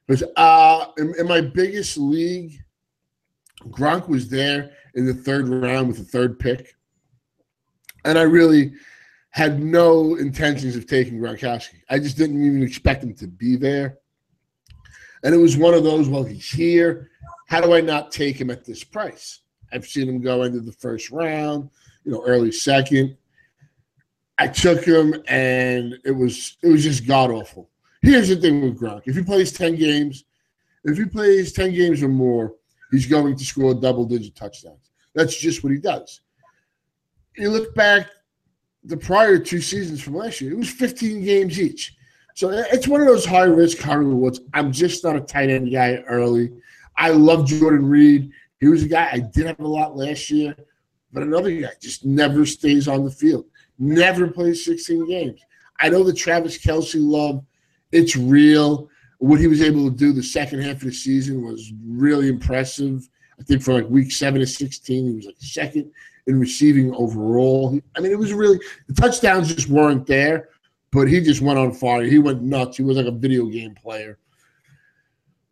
[0.05, 2.59] Because uh, in, in my biggest league,
[3.69, 6.75] Gronk was there in the third round with the third pick.
[8.03, 8.73] And I really
[9.29, 11.75] had no intentions of taking Gronkowski.
[11.89, 13.99] I just didn't even expect him to be there.
[15.27, 17.09] And it was one of those, well, he's here.
[17.49, 19.41] How do I not take him at this price?
[19.73, 21.69] I've seen him go into the first round,
[22.05, 23.17] you know, early second.
[24.37, 27.69] I took him and it was it was just god awful.
[28.01, 29.01] Here's the thing with Gronk.
[29.05, 30.23] If he plays 10 games,
[30.85, 32.53] if he plays 10 games or more,
[32.91, 34.91] he's going to score double digit touchdowns.
[35.13, 36.21] That's just what he does.
[37.35, 38.07] You look back
[38.85, 41.96] the prior two seasons from last year, it was 15 games each.
[42.37, 44.41] So it's one of those high risk, high rewards.
[44.53, 46.51] I'm just not a tight end guy early.
[46.95, 48.29] I love Jordan Reed.
[48.59, 50.55] He was a guy I did have a lot last year,
[51.11, 53.45] but another guy just never stays on the field,
[53.79, 55.41] never plays 16 games.
[55.79, 57.43] I know the Travis Kelce love,
[57.91, 58.87] it's real.
[59.17, 63.09] What he was able to do the second half of the season was really impressive.
[63.39, 65.91] I think for like week seven to 16, he was like second
[66.27, 67.79] in receiving overall.
[67.95, 70.49] I mean, it was really, the touchdowns just weren't there,
[70.91, 72.03] but he just went on fire.
[72.03, 72.77] He went nuts.
[72.77, 74.17] He was like a video game player.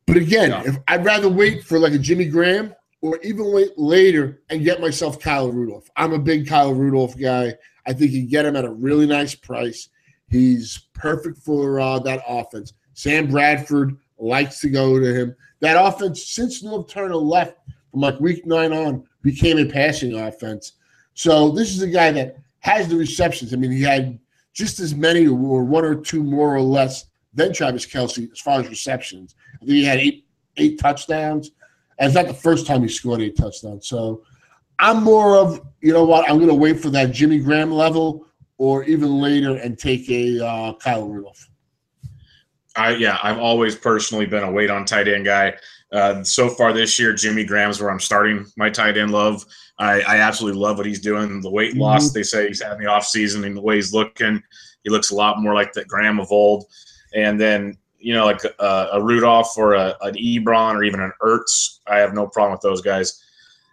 [0.08, 0.64] But again, Yeah.
[0.66, 4.82] if I'd rather wait for like a Jimmy Graham or even wait later and get
[4.82, 5.90] myself Kyle Rudolph.
[5.96, 7.54] I'm a big Kyle Rudolph guy.
[7.86, 9.90] I think you get him at a really nice price.
[10.30, 12.74] He's perfect for uh, that offense.
[12.94, 15.36] Sam Bradford likes to go to him.
[15.60, 17.58] That offense, since Norv Turner left
[17.92, 20.74] from like week nine on, became a passing offense.
[21.14, 23.54] So this is a guy that has the receptions.
[23.54, 24.20] I mean, he had
[24.56, 28.62] just as many or one or two more or less than Travis Kelce as far
[28.62, 29.36] as receptions.
[29.56, 30.26] I think he had eight
[30.58, 31.52] eight touchdowns.
[32.00, 33.88] And it's not the first time he scored eight touchdowns.
[33.88, 34.24] So
[34.80, 38.26] I'm more of, you know what, I'm going to wait for that Jimmy Graham level
[38.58, 41.50] or even later and take a uh, Kyle Rudolph.
[42.78, 45.56] I yeah, I've always personally been a wait on tight end guy.
[45.96, 49.46] Uh, so far this year, Jimmy Graham's where I'm starting my tight end love.
[49.80, 51.40] I, I absolutely love what he's doing.
[51.40, 51.82] The weight mm-hmm.
[51.82, 54.44] loss they say he's had in the offseason and the way he's looking,
[54.84, 56.66] he looks a lot more like the Graham of old.
[57.14, 61.12] And then you know, like a, a Rudolph or a, an Ebron or even an
[61.22, 63.24] Ertz, I have no problem with those guys.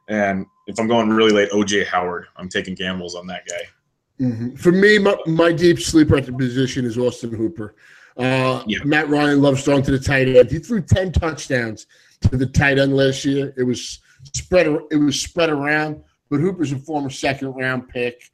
[0.08, 4.24] And if I'm going really late, OJ Howard, I'm taking gambles on that guy.
[4.24, 4.54] Mm-hmm.
[4.54, 7.74] For me, my, my, deep sleeper at the position is Austin Hooper.
[8.16, 8.78] Uh, yeah.
[8.84, 10.50] Matt Ryan loves throwing to the tight end.
[10.50, 11.86] He threw ten touchdowns
[12.22, 13.52] to the tight end last year.
[13.56, 14.00] It was
[14.32, 14.66] spread.
[14.90, 16.02] It was spread around.
[16.30, 18.30] But Hooper's a former second round pick,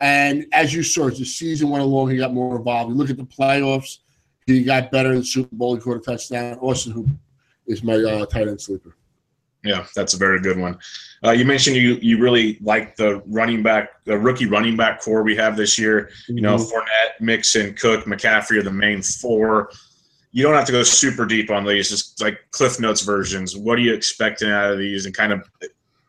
[0.00, 2.90] and as you saw, as the season went along, he got more involved.
[2.90, 3.98] You look at the playoffs.
[4.46, 5.74] He got better in the Super Bowl.
[5.74, 6.58] He caught a touchdown.
[6.58, 7.12] Austin Hooper
[7.66, 8.96] is my uh, tight end sleeper.
[9.64, 10.78] Yeah, that's a very good one.
[11.24, 15.22] Uh, you mentioned you you really like the running back, the rookie running back core
[15.22, 16.10] we have this year.
[16.24, 16.36] Mm-hmm.
[16.36, 16.76] You know, mm-hmm.
[16.76, 19.70] Fournette, Mixon, Cook, McCaffrey are the main four.
[20.38, 23.56] You don't have to go super deep on these, just like Cliff Notes versions.
[23.56, 25.48] What are you expecting out of these, and kind of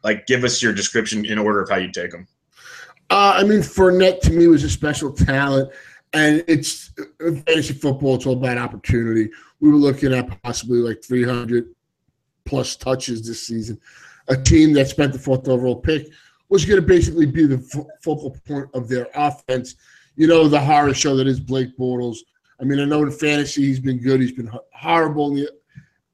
[0.03, 2.27] like give us your description in order of how you take them.
[3.09, 5.71] Uh, I mean, Fournette to me was a special talent,
[6.13, 8.15] and it's fantasy football.
[8.15, 9.29] It's all about opportunity.
[9.61, 11.73] We were looking at possibly like 300
[12.45, 13.79] plus touches this season
[14.29, 16.07] a team that spent the fourth overall pick
[16.49, 19.75] was going to basically be the f- focal point of their offense.
[20.15, 22.17] You know, the horror show that is Blake Bortles.
[22.59, 24.19] I mean, I know in fantasy he's been good.
[24.19, 25.51] He's been horrible in the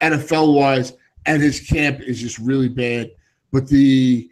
[0.02, 0.94] NFL wise,
[1.26, 3.12] and his camp is just really bad.
[3.52, 4.30] But the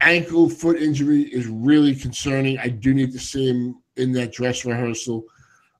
[0.00, 2.58] ankle foot injury is really concerning.
[2.58, 5.24] I do need to see him in that dress rehearsal.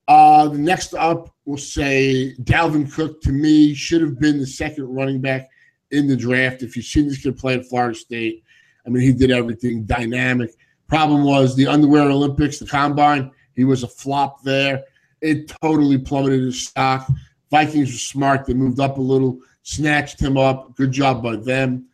[0.09, 4.85] Uh, the next up, we'll say Dalvin Cook to me should have been the second
[4.85, 5.51] running back
[5.91, 6.62] in the draft.
[6.62, 8.45] If you've seen this kid play at Florida State,
[8.87, 10.55] I mean, he did everything dynamic.
[10.87, 14.85] Problem was the underwear Olympics, the combine, he was a flop there.
[15.20, 17.09] It totally plummeted his stock.
[17.50, 18.46] Vikings were smart.
[18.46, 20.74] They moved up a little, snatched him up.
[20.76, 21.87] Good job by them.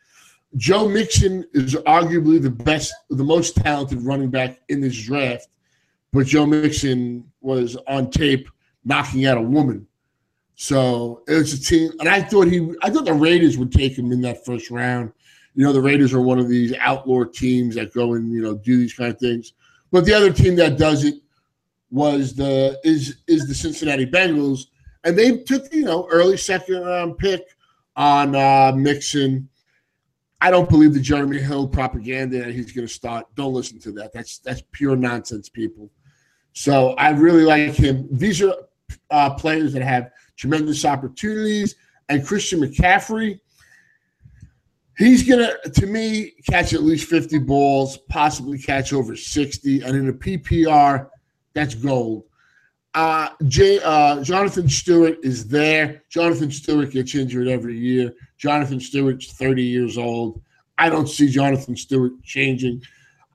[0.57, 5.49] Joe Mixon is arguably the best, the most talented running back in this draft,
[6.13, 8.49] but Joe Mixon was on tape
[8.85, 9.87] knocking out a woman
[10.63, 13.99] so it was a team, and I thought he, I thought the Raiders would take
[13.99, 15.13] him in that first round.
[15.55, 18.55] You know, the Raiders are one of these outlaw teams that go and you know
[18.55, 19.55] do these kind of things.
[19.91, 21.17] But the other team that does it
[21.93, 24.67] was the is is the Cincinnati Bengals,
[25.05, 27.43] and they took you know early second round pick
[27.95, 29.49] on uh, Mixon.
[30.41, 33.27] I don't believe the Jeremy Hill propaganda that he's going to start.
[33.37, 34.13] Don't listen to that.
[34.13, 35.89] That's that's pure nonsense, people.
[36.53, 38.09] So I really like him.
[38.11, 38.55] These are
[39.11, 41.77] uh, players that have tremendous opportunities.
[42.09, 43.41] And Christian McCaffrey,
[44.99, 49.83] he's going to, to me, catch at least 50 balls, possibly catch over 60.
[49.83, 51.09] And in a PPR,
[51.55, 52.25] that's gold.
[52.95, 53.29] Uh,
[53.85, 56.03] uh, Jonathan Stewart is there.
[56.11, 58.13] Jonathan Stewart gets injured every year.
[58.37, 60.43] Jonathan Stewart's 30 years old.
[60.77, 62.83] I don't see Jonathan Stewart changing.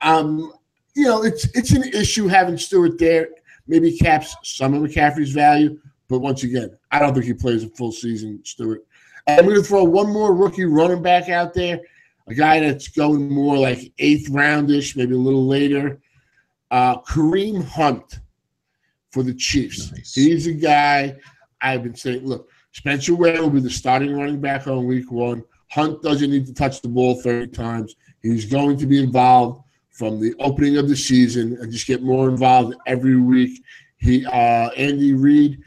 [0.02, 0.52] Um,
[0.94, 3.28] you know, it's it's an issue having Stewart there.
[3.66, 5.78] Maybe caps some of McCaffrey's value,
[6.08, 8.84] but once again, I don't think he plays a full season, Stewart.
[9.26, 11.80] I'm going to throw one more rookie running back out there,
[12.28, 16.00] a guy that's going more like eighth roundish, maybe a little later.
[16.70, 18.20] Uh, Kareem Hunt
[19.10, 19.90] for the Chiefs.
[19.92, 20.14] Nice.
[20.14, 21.16] He's a guy
[21.60, 25.42] I've been saying, look, Spencer Ware will be the starting running back on week one.
[25.70, 27.96] Hunt doesn't need to touch the ball 30 times.
[28.22, 32.28] He's going to be involved from the opening of the season and just get more
[32.28, 33.62] involved every week.
[33.96, 35.60] He uh, Andy Reid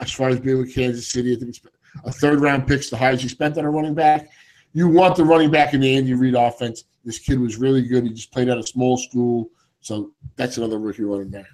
[0.00, 1.32] as far as being with Kansas City.
[1.32, 1.60] I think it's
[2.04, 4.28] a third round pick's the highest he spent on a running back.
[4.72, 6.84] You want the running back in the Andy Reid offense.
[7.04, 8.04] This kid was really good.
[8.04, 9.48] He just played at a small school.
[9.80, 11.46] So that's another rookie running back.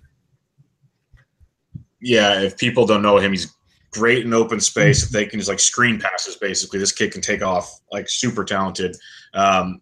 [2.01, 3.55] Yeah, if people don't know him, he's
[3.93, 5.05] great in open space.
[5.05, 8.45] If they can just like screen passes, basically, this kid can take off like super
[8.45, 8.97] talented.
[9.33, 9.81] Um,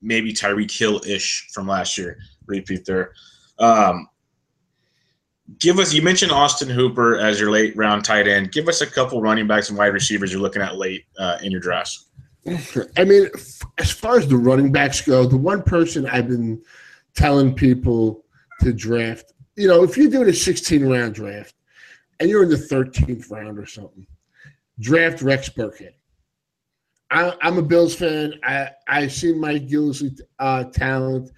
[0.00, 3.12] maybe Tyreek Hill ish from last year, repeat there.
[3.58, 4.08] Um,
[5.58, 8.86] give us you mentioned austin hooper as your late round tight end give us a
[8.86, 12.06] couple running backs and wide receivers you're looking at late uh, in your drafts
[12.96, 13.28] i mean
[13.78, 16.60] as far as the running backs go the one person i've been
[17.14, 18.24] telling people
[18.60, 21.54] to draft you know if you're doing a 16 round draft
[22.20, 24.06] and you're in the 13th round or something
[24.80, 25.94] draft rex burkhead
[27.10, 31.30] I, am a bills fan i i've seen mike gillislee uh, talent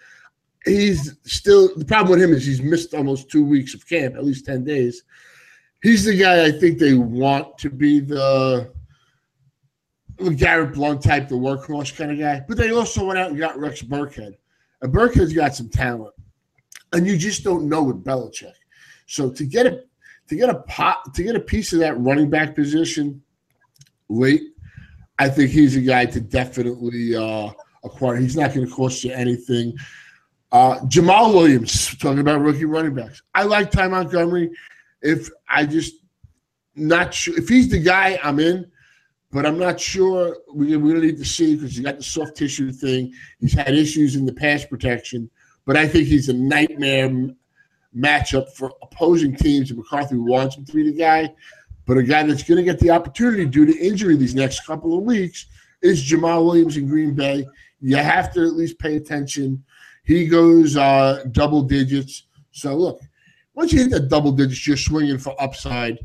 [0.65, 4.25] he's still the problem with him is he's missed almost two weeks of camp, at
[4.25, 5.03] least 10 days.
[5.83, 8.73] He's the guy I think they want to be the
[10.37, 12.43] Garrett Blount type, the workhorse kind of guy.
[12.49, 14.37] But they also went out and got Rex Burkhead.
[14.85, 16.15] And Burkhead's got some talent,
[16.93, 18.53] and you just don't know with Belichick.
[19.07, 19.81] So to get a
[20.29, 23.23] to get a pot to get a piece of that running back position
[24.11, 24.43] late,
[25.19, 27.51] I think he's a guy to definitely uh,
[27.83, 28.17] acquire.
[28.17, 29.75] He's not going to cost you anything.
[30.53, 33.23] Uh, Jamaal Williams, talking about rookie running backs.
[33.35, 34.51] I like Ty Montgomery.
[35.01, 35.95] If I just
[36.75, 38.71] not sure if he's the guy, I'm in
[39.35, 40.39] but I'm not sure.
[40.55, 43.13] We, we need to see because he's got the soft tissue thing.
[43.41, 45.29] He's had issues in the pass protection,
[45.67, 47.11] but I think he's a nightmare
[47.95, 49.71] matchup for opposing teams.
[49.71, 51.35] And McCarthy wants him to be the guy,
[51.85, 54.97] but a guy that's going to get the opportunity due to injury these next couple
[54.97, 55.47] of weeks
[55.83, 57.45] is Jamaal Williams in Green Bay.
[57.81, 59.65] You have to at least pay attention.
[60.05, 62.29] He goes uh, double digits.
[62.53, 63.01] So look,
[63.55, 65.99] once you hit that double digits, you're swinging for upside.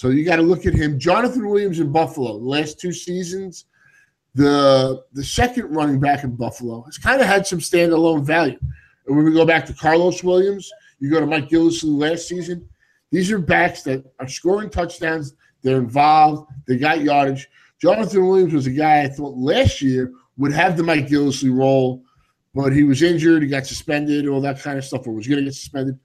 [0.00, 0.98] So you got to look at him.
[0.98, 3.66] Jonathan Williams in Buffalo, the last two seasons,
[4.34, 8.58] the the second running back in Buffalo has kind of had some standalone value.
[9.06, 10.70] And when we go back to Karlos Williams,
[11.00, 12.66] you go to Mike Gillislee last season.
[13.10, 15.34] These are backs that are scoring touchdowns.
[15.60, 16.50] They're involved.
[16.66, 17.50] They got yardage.
[17.78, 22.02] Jonathan Williams was a guy I thought last year would have the Mike Gillislee role,
[22.54, 23.42] but he was injured.
[23.42, 25.98] He got suspended, all that kind of stuff, or was going to get suspended.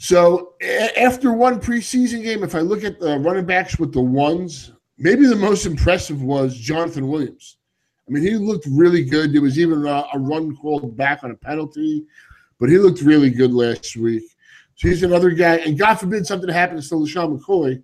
[0.00, 0.54] So
[0.96, 5.26] after one preseason game, if I look at the running backs with the ones, maybe
[5.26, 7.56] the most impressive was Jonathan Williams.
[8.08, 9.32] I mean, he looked really good.
[9.32, 12.06] There was even a, a run called back on a penalty,
[12.60, 14.22] but he looked really good last week.
[14.76, 15.56] So he's another guy.
[15.56, 17.82] And God forbid something happens to LeSean McCoy,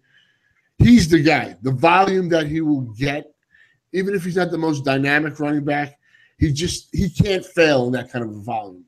[0.79, 1.57] he's the guy.
[1.62, 3.35] The volume that he will get,
[3.93, 5.99] even if he's not the most dynamic running back,
[6.39, 8.85] he just he can't fail in that kind of volume.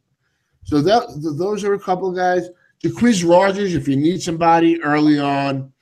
[0.63, 2.49] So that those are a couple of guys.
[2.83, 5.73] Jacquizz Rogers, if you need somebody early on,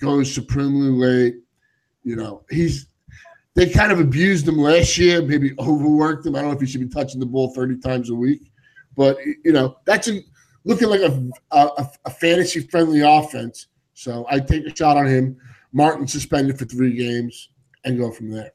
[0.00, 1.36] goes supremely late.
[2.04, 2.86] You know, he's
[3.54, 6.34] they kind of abused him last year, maybe overworked him.
[6.34, 8.50] I don't know if he should be touching the ball 30 times a week,
[8.96, 10.20] but you know, that's a,
[10.64, 13.68] looking like a, a, a fantasy friendly offense.
[13.94, 15.36] So I take a shot on him.
[15.72, 17.50] Martin suspended for three games
[17.84, 18.52] and go from there.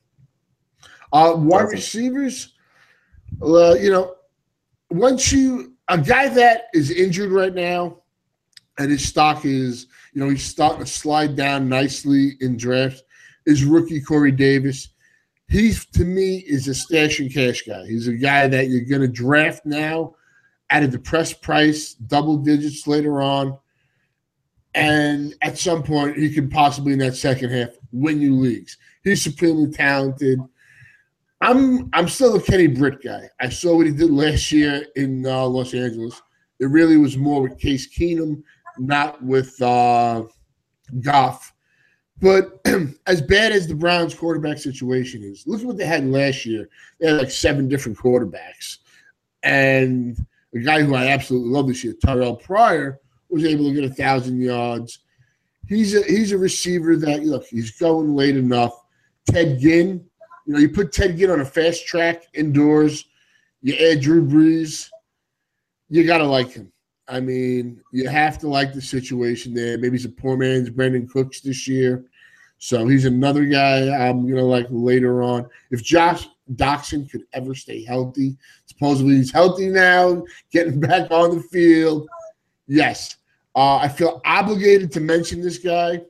[1.14, 2.54] Uh, wide receivers,
[3.42, 4.16] uh, you know,
[4.90, 7.98] once you a guy that is injured right now
[8.78, 13.04] and his stock is, you know, he's starting to slide down nicely in drafts
[13.46, 14.90] is rookie Corey Davis.
[15.50, 17.86] He's to me is a stash and cash guy.
[17.88, 20.16] He's a guy that you're going to draft now
[20.70, 23.58] at a depressed price, double digits later on,
[24.76, 28.78] and at some point he could possibly in that second half win you leagues.
[29.04, 30.40] He's supremely talented.
[31.42, 33.30] I'm I'm still a Kenny Britt guy.
[33.40, 36.22] I saw what he did last year in uh, Los Angeles.
[36.60, 38.42] It really was more with Case Keenum,
[38.80, 40.24] not with uh,
[41.02, 41.54] Goff.
[42.20, 42.60] But
[43.06, 46.68] as bad as the Browns quarterback situation is, look at what they had last year.
[47.00, 48.78] They had like seven different quarterbacks.
[49.44, 50.18] And
[50.56, 53.94] a guy who I absolutely love this year, Terrelle Pryor, was able to get a
[53.94, 55.00] thousand yards.
[55.68, 58.74] He's a he's a receiver that look, he's going late enough.
[59.30, 60.06] Ted Ginn,
[60.48, 63.06] you know, you put Ted Ginn on a fast track indoors,
[63.62, 64.90] you add Drew Brees,
[65.90, 66.72] you got to like him.
[67.10, 69.78] I mean, you have to like the situation there.
[69.78, 72.06] Maybe he's a poor man's Brandin Cooks this year.
[72.60, 75.48] So he's another guy I'm to like later on.
[75.70, 81.44] If Josh Doctson could ever stay healthy, supposedly he's healthy now, getting back on the
[81.44, 82.08] field.
[82.68, 83.18] Yes.
[83.56, 86.02] Uh, I feel obligated to mention this guy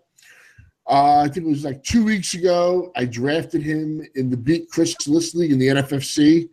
[0.89, 2.91] uh, I think it was like two weeks ago.
[2.95, 6.49] I drafted him in the beat Chris League in the NFFC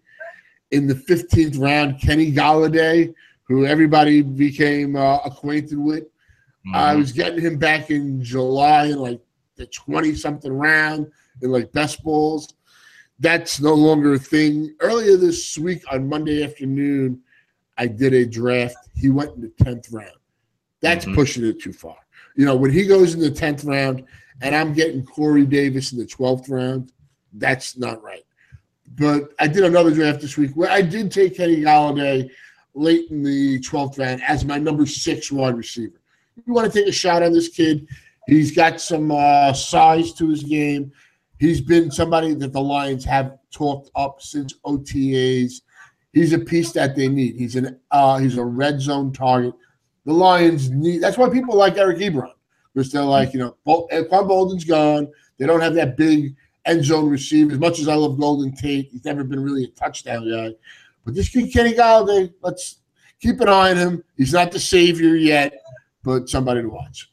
[0.72, 2.00] in the 15th round.
[2.00, 3.14] Kenny Golladay,
[3.44, 6.04] who everybody became uh, acquainted with.
[6.04, 6.74] Mm-hmm.
[6.74, 9.20] I was getting him back in July in like
[9.56, 11.10] the 20 something round
[11.42, 12.54] in like best balls.
[13.20, 14.74] That's no longer a thing.
[14.80, 17.20] Earlier this week on Monday afternoon,
[17.78, 18.88] I did a draft.
[18.96, 20.10] He went in the 10th round.
[20.80, 21.14] That's mm-hmm.
[21.14, 21.96] pushing it too far.
[22.34, 24.04] You know, when he goes in the 10th round,
[24.44, 26.92] and I'm getting Corey Davis in the 12th round,
[27.32, 28.24] that's not right.
[28.96, 32.30] But I did another draft this week where I did take Kenny Golladay
[32.74, 35.98] late in the 12th round as my number six wide receiver.
[36.46, 37.88] You want to take a shot on this kid?
[38.28, 40.92] He's got some uh, size to his game.
[41.38, 45.62] He's been somebody that the Lions have talked up since OTAs.
[46.12, 47.36] He's a piece that they need.
[47.36, 49.54] He's an uh, he's a red zone target.
[50.04, 50.98] The Lions need.
[50.98, 52.33] That's why people like Eric Ebron
[52.74, 55.08] because they're like, you know, Quan Boldin's gone.
[55.38, 56.34] They don't have that big
[56.66, 57.52] end zone receiver.
[57.52, 60.54] As much as I love Golden Tate, he's never been really a touchdown guy.
[61.04, 62.78] But this kid, Kenny Golladay, let's
[63.20, 64.04] keep an eye on him.
[64.16, 65.54] He's not the savior yet,
[66.02, 67.10] but somebody to watch.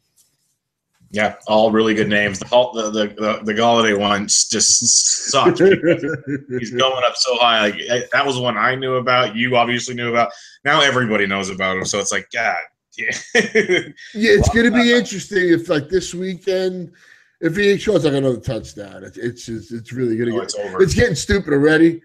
[1.13, 2.39] Yeah, all really good names.
[2.39, 5.59] The the the, the, the Golladay one just sucks.
[6.59, 7.67] He's going up so high.
[7.67, 9.35] Like that was one I knew about.
[9.35, 10.31] You obviously knew about.
[10.63, 11.85] Now everybody knows about him.
[11.85, 12.55] So it's like, God,
[12.97, 13.11] yeah.
[13.35, 16.91] yeah, it's going to be interesting if like this weekend,
[17.39, 20.43] if he shows like another touchdown, it's it's just, it's really going to Oh, get
[20.45, 20.81] it's over.
[20.81, 22.01] it's getting stupid already,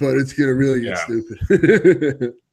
[0.00, 1.04] but it's going to really get Yeah.
[1.04, 2.34] stupid.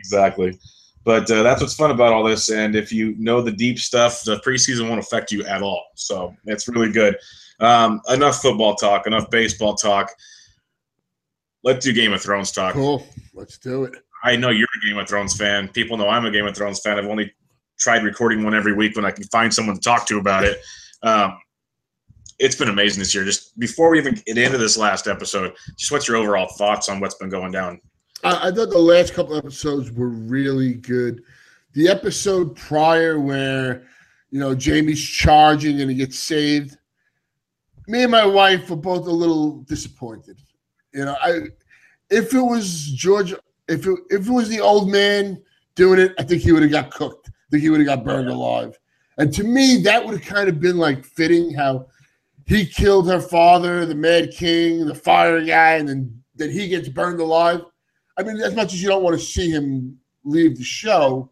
[0.00, 0.58] Exactly.
[1.04, 2.50] But uh, that's what's fun about all this.
[2.50, 5.86] And if you know the deep stuff, the preseason won't affect you at all.
[5.94, 7.16] So it's really good.
[7.60, 10.10] Um, enough football talk, enough baseball talk.
[11.64, 12.74] Let's do Game of Thrones talk.
[12.74, 13.94] cool, let's do it.
[14.22, 15.68] I know you're a Game of Thrones fan.
[15.68, 16.98] People know I'm a Game of Thrones fan.
[16.98, 17.32] I've only
[17.78, 20.60] tried recording one every week when I can find someone to talk to about it.
[21.02, 21.38] Um,
[22.38, 23.24] it's been amazing this year.
[23.24, 27.00] Just before we even get into this last episode, just what's your overall thoughts on
[27.00, 27.80] what's been going down?
[28.24, 31.22] I, I thought the last couple episodes were really good.
[31.72, 33.84] The episode prior where
[34.30, 36.76] you know Jamie's charging and he gets saved,
[37.86, 40.38] me and my wife were both a little disappointed.
[40.92, 41.42] You know, I
[42.10, 43.34] if it was George,
[43.68, 45.42] if it, if it was the old man
[45.74, 47.28] doing it, I think he would have got cooked.
[47.28, 48.78] I think he would have got burned alive.
[49.18, 51.86] And to me, that would have kind of been like fitting how
[52.46, 56.88] he killed her father, the Mad King, the fire guy, and then that he gets
[56.88, 57.62] burned alive.
[58.16, 61.30] I mean, as much as you don't want to see him leave the show,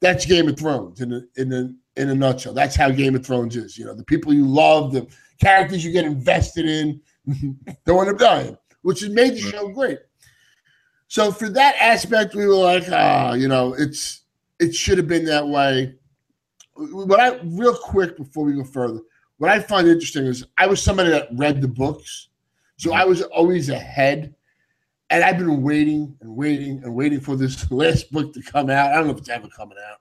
[0.00, 2.54] that's Game of Thrones in a, in a in a nutshell.
[2.54, 3.76] That's how Game of Thrones is.
[3.76, 5.06] You know, the people you love, the
[5.40, 7.00] characters you get invested in,
[7.86, 9.98] don't end up dying, which has made the show great.
[11.12, 14.22] So for that aspect, we were like, ah, you know, it's
[14.58, 15.94] it should have been that way.
[16.74, 19.00] What I real quick before we go further,
[19.36, 22.28] what I find interesting is I was somebody that read the books,
[22.78, 24.34] so I was always ahead,
[25.10, 28.92] and I've been waiting and waiting and waiting for this last book to come out.
[28.92, 29.98] I don't know if it's ever coming out.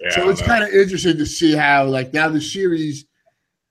[0.00, 3.04] Yeah, so it's kind of interesting to see how, like, now the series,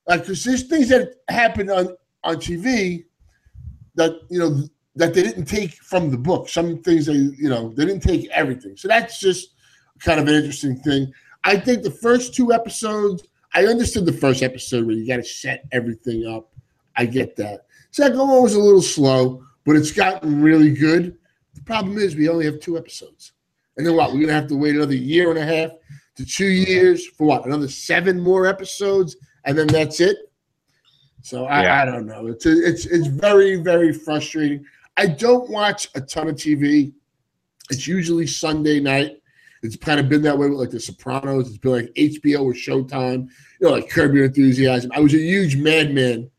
[0.06, 3.06] like, because there's things that happen on on TV
[3.96, 4.62] that you know
[4.98, 6.50] that they didn't take from the book.
[6.50, 8.76] Some things they, you know, they didn't take everything.
[8.76, 9.54] So that's just
[10.00, 11.12] kind of an interesting thing.
[11.44, 13.24] I think the first two episodes,
[13.54, 16.52] I understood the first episode where you got to set everything up.
[16.96, 17.68] I get that.
[17.92, 21.18] Second one was a little slow, but it's gotten really good.
[21.54, 23.34] The problem is we only have two episodes.
[23.78, 24.12] And then what?
[24.12, 25.72] We're gonna have to wait another year and a half
[26.16, 27.46] to two years for what?
[27.46, 30.18] Another seven more episodes, and then that's it.
[31.22, 31.82] So I, Yeah.
[31.82, 32.28] I don't know.
[32.28, 34.66] It's it's it's very very frustrating.
[34.98, 36.92] I don't watch a ton of TV.
[37.70, 39.22] It's usually Sunday night.
[39.64, 41.48] It's kind of been that way with like The Sopranos.
[41.48, 43.30] It's been like HBO or Showtime.
[43.60, 44.92] You know, like Curb Your Enthusiasm.
[44.94, 46.30] I was a huge Mad Men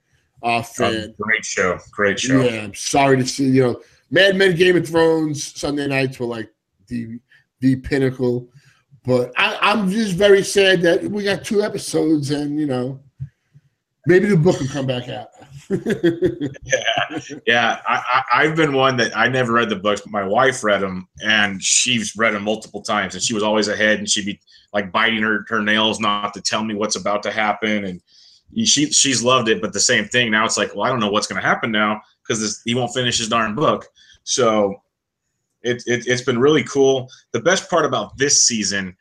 [0.42, 1.04] uh, fan.
[1.04, 1.78] Um, great show.
[1.90, 2.40] Great show.
[2.42, 3.48] Yeah, I'm sorry to see.
[3.48, 6.50] You know, Mad Men, Game of Thrones, Sunday nights were like
[6.86, 7.18] the
[7.60, 8.48] the pinnacle.
[9.04, 13.00] But I, I'm just very sad that we got two episodes, and you know,
[14.06, 15.28] maybe the book will come back out.
[15.70, 17.80] Yeah, yeah.
[17.86, 20.80] I, I, I've been one that I never read the books, but my wife read
[20.80, 24.40] them, and she's read them multiple times, and she was always ahead, and she'd be
[24.72, 28.00] like biting her, her nails not to tell me what's about to happen, and
[28.66, 29.60] she she's loved it.
[29.60, 31.70] But the same thing now, it's like, well, I don't know what's going to happen
[31.70, 33.86] now because he won't finish his darn book.
[34.24, 34.82] So
[35.62, 37.10] it, it it's been really cool.
[37.32, 38.96] The best part about this season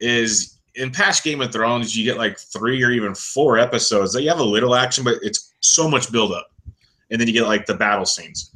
[0.00, 4.28] is in past Game of Thrones, you get like three or even four episodes you
[4.28, 6.50] have a little action, but it's so much buildup.
[7.10, 8.50] And then you get like the battle scenes.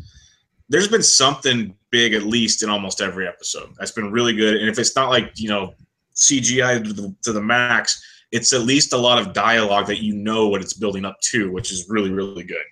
[0.69, 3.71] There's been something big at least in almost every episode.
[3.79, 4.57] That's been really good.
[4.57, 5.75] And if it's not like, you know,
[6.15, 10.15] CGI to the, to the max, it's at least a lot of dialogue that you
[10.15, 12.65] know what it's building up to, which is really, really good.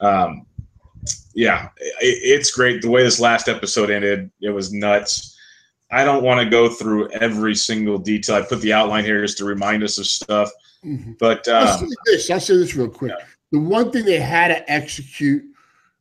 [0.00, 0.46] Um,
[1.34, 1.90] yeah, it,
[2.40, 2.82] it's great.
[2.82, 5.36] The way this last episode ended, it was nuts.
[5.90, 8.36] I don't want to go through every single detail.
[8.36, 10.50] I put the outline here just to remind us of stuff.
[11.18, 12.30] But I'll say um, this.
[12.30, 13.12] I'll say this real quick.
[13.52, 15.42] The one thing they had to execute,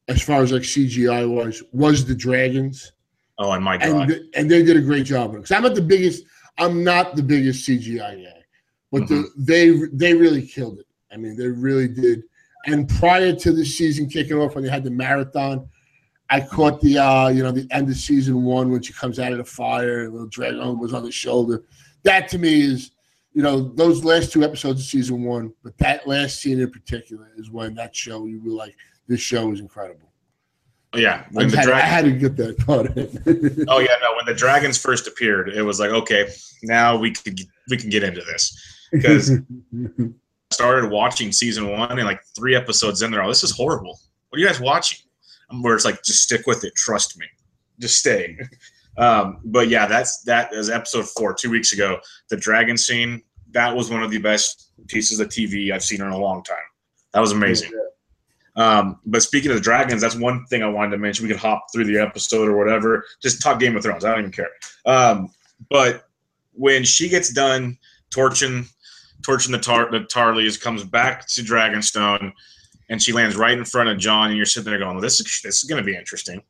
[0.08, 2.92] as far as like CGI was, was the dragons.
[3.40, 5.34] oh, and my God, and and they did a great job.
[5.34, 6.24] Because I'm not the biggest,
[6.58, 8.44] I'm not the biggest CGI guy,
[8.92, 10.88] but the, they they really killed it.
[11.12, 12.24] I mean, they really did.
[12.66, 15.70] And prior to the season kicking off, when they had the marathon,
[16.30, 19.32] I caught the uh, you know the end of season one when she comes out
[19.32, 21.64] of the fire, and little dragon was on the shoulder.
[22.04, 22.92] That to me is,
[23.38, 27.30] you know, those last two episodes of season one, but that last scene in particular
[27.38, 28.76] is when that show you were like,
[29.08, 30.12] this show is incredible.
[30.96, 32.58] yeah, I, when the had, I had to get that
[32.96, 33.66] in.
[33.70, 36.30] oh yeah, no, when the dragons first appeared, it was like, okay,
[36.64, 40.10] now we could we can get into this because I
[40.52, 44.00] started watching season one and like three episodes in there, oh, this is horrible.
[44.30, 44.98] What are you guys watching?
[45.62, 47.28] Where it's like, just stick with it, trust me,
[47.80, 48.36] just stay.
[48.98, 52.00] Um, but yeah, that's that is episode four, two weeks ago.
[52.30, 53.22] The dragon scene,
[53.52, 56.58] that was one of the best pieces of TV I've seen in a long time.
[57.14, 57.72] That was amazing.
[58.56, 61.24] Um, but speaking of the dragons, that's one thing I wanted to mention.
[61.24, 63.06] We could hop through the episode or whatever.
[63.22, 64.04] Just talk Game of Thrones.
[64.04, 64.50] I don't even care.
[64.86, 65.30] Um,
[65.70, 66.08] but
[66.54, 67.78] when she gets done
[68.10, 68.66] torching,
[69.22, 72.34] torching the tar the Tarleys, comes back to Dragonstone,
[72.90, 75.20] and she lands right in front of Jon, and you're sitting there going, well, "This
[75.20, 76.42] is this is going to be interesting."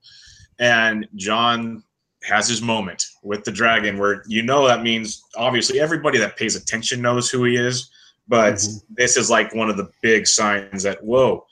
[0.60, 1.84] And Jon
[2.28, 6.56] has his moment with the dragon, where you know that means obviously everybody that pays
[6.56, 7.90] attention knows who he is,
[8.28, 8.94] but mm-hmm.
[8.96, 11.46] this is like one of the big signs that whoa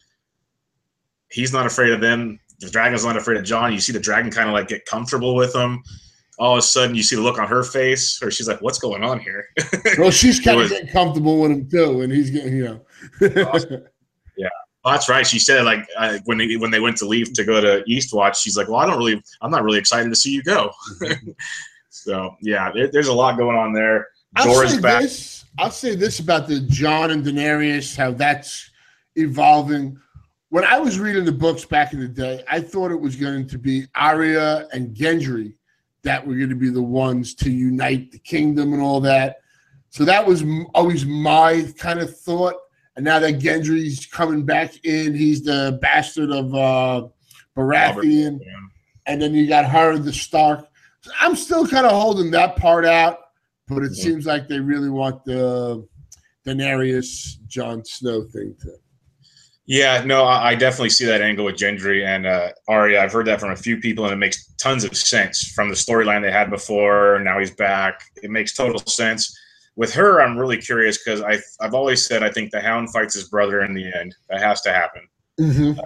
[1.36, 2.40] he's not afraid of them.
[2.60, 5.36] The dragon's not afraid of jon You see the dragon kind of like get comfortable
[5.36, 5.84] with him.
[6.38, 8.78] All of a sudden, you see the look on her face, or she's like, "What's
[8.78, 9.48] going on here?"
[9.98, 12.86] well, she's kind of getting comfortable with him too, and he's getting, you know.
[14.38, 14.50] yeah,
[14.86, 15.26] well, that's right.
[15.26, 18.36] She said like uh, when they when they went to leave to go to Eastwatch,
[18.36, 20.72] she's like, "Well, I don't really, I'm not really excited to see you go."
[21.90, 24.08] so yeah, there, there's a lot going on there.
[24.38, 25.02] Jorah's back.
[25.02, 28.70] This, I'll say this about the Jon and Daenerys, how that's
[29.16, 30.00] evolving
[30.56, 33.46] when I was reading the books back in the day, I thought it was going
[33.48, 35.54] to be Arya and Gendry
[36.04, 39.40] that were going to be the ones to unite the kingdom and all that.
[39.90, 42.56] So that was always my kind of thought.
[42.96, 47.08] And now that Gendry's coming back in, he's the bastard of uh,
[47.58, 48.40] Baratheon.
[48.42, 48.52] yeah.
[49.08, 50.68] And then you got her, the Stark.
[51.02, 53.20] So I'm still kind of holding that part out,
[53.68, 54.04] but it yeah.
[54.04, 55.86] seems like they really want the
[56.48, 58.78] Daenerys, Jon Snow thing to
[59.68, 63.02] yeah, no, I definitely see that angle with Gendry and uh, Arya.
[63.02, 65.76] I've heard that from a few people, and it makes tons of sense from the
[65.76, 67.20] storyline they had before.
[67.24, 68.04] Now he's back.
[68.22, 69.36] It makes total sense.
[69.78, 73.14] With her, I'm really curious because I I've always said I think the Hound fights
[73.14, 74.16] his brother in the end.
[74.30, 75.08] That has to happen.
[75.40, 75.80] Mm-hmm.
[75.80, 75.84] Uh,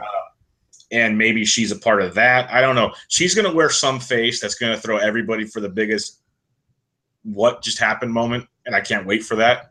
[0.91, 2.51] and maybe she's a part of that.
[2.51, 2.93] I don't know.
[3.07, 6.21] She's going to wear some face that's going to throw everybody for the biggest
[7.23, 9.69] what just happened moment, and I can't wait for that.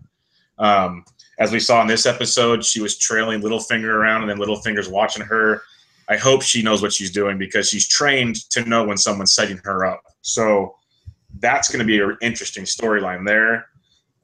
[0.59, 1.05] Um,
[1.39, 5.25] as we saw in this episode, she was trailing Littlefinger around, and then Littlefinger's watching
[5.25, 5.63] her.
[6.09, 9.61] I hope she knows what she's doing because she's trained to know when someone's setting
[9.65, 10.03] her up.
[10.23, 10.75] So
[11.39, 13.67] that's going to be an interesting storyline there.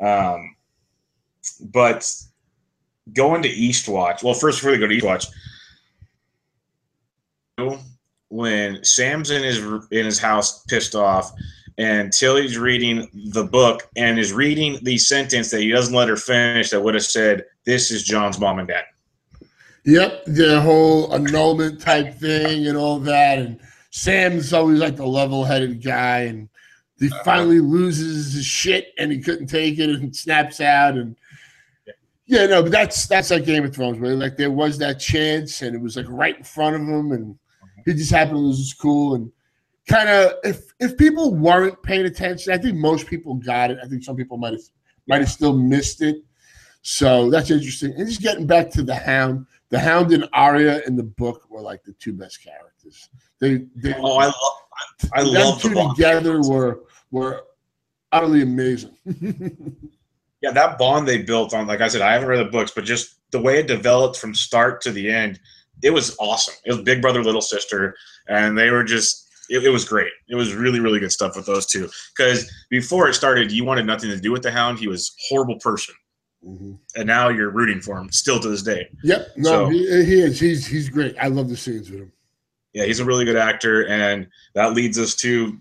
[0.00, 0.56] Um,
[1.60, 2.10] but
[3.12, 5.26] going to Eastwatch, well, first before we go to Eastwatch,
[8.28, 9.58] when Sam's in his
[9.90, 11.32] in his house, pissed off,
[11.78, 16.16] and Gilly's reading the book and is reading the sentence that he doesn't let her
[16.16, 18.84] finish that would have said, This is Jon's mom and dad.
[19.84, 23.38] Yep, the whole annulment type thing and all that.
[23.38, 26.20] And Sam's always like the level headed guy.
[26.20, 26.48] And
[27.04, 27.22] he uh-huh.
[27.22, 30.96] finally loses his shit and he couldn't take it and snaps out.
[30.96, 31.16] And
[32.26, 35.60] yeah, no, but that's that's like Game of Thrones, where like there was that chance
[35.60, 37.38] and it was like right in front of him and
[37.84, 39.16] he just happened to lose his cool.
[39.16, 39.30] And
[39.86, 43.78] kind of if if people weren't paying attention, I think most people got it.
[43.82, 44.62] I think some people might have
[45.06, 46.16] might have still missed it.
[46.80, 47.92] So that's interesting.
[47.96, 51.60] And just getting back to the Hound, the Hound and Arya in the book were
[51.60, 53.08] like the two best characters.
[53.40, 54.34] They, they oh, I love,
[55.14, 56.82] I, I love two the together were
[57.14, 57.44] were
[58.10, 58.96] utterly amazing.
[60.42, 62.84] yeah, that bond they built on, like I said, I haven't read the books, but
[62.84, 65.38] just the way it developed from start to the end,
[65.82, 66.54] it was awesome.
[66.66, 67.94] It was big brother, little sister,
[68.28, 70.10] and they were just it, it, was great.
[70.28, 71.88] It was really, really good stuff with those two.
[72.16, 74.78] Because before it started, you wanted nothing to do with the Hound.
[74.78, 75.94] He was horrible person,
[76.44, 76.72] mm-hmm.
[76.96, 78.88] and now you're rooting for him still to this day.
[79.04, 80.40] Yep, no, so, he, he, is.
[80.40, 81.14] He's he's great.
[81.20, 82.12] I love the scenes with him.
[82.72, 85.58] Yeah, he's a really good actor, and that leads us to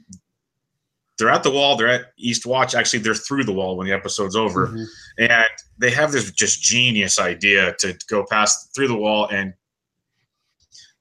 [1.18, 1.76] they're at the wall.
[1.76, 2.76] They're at Eastwatch.
[2.76, 4.84] Actually, they're through the wall when the episode's over, mm-hmm.
[5.20, 5.46] and
[5.78, 9.54] they have this just genius idea to go past through the wall and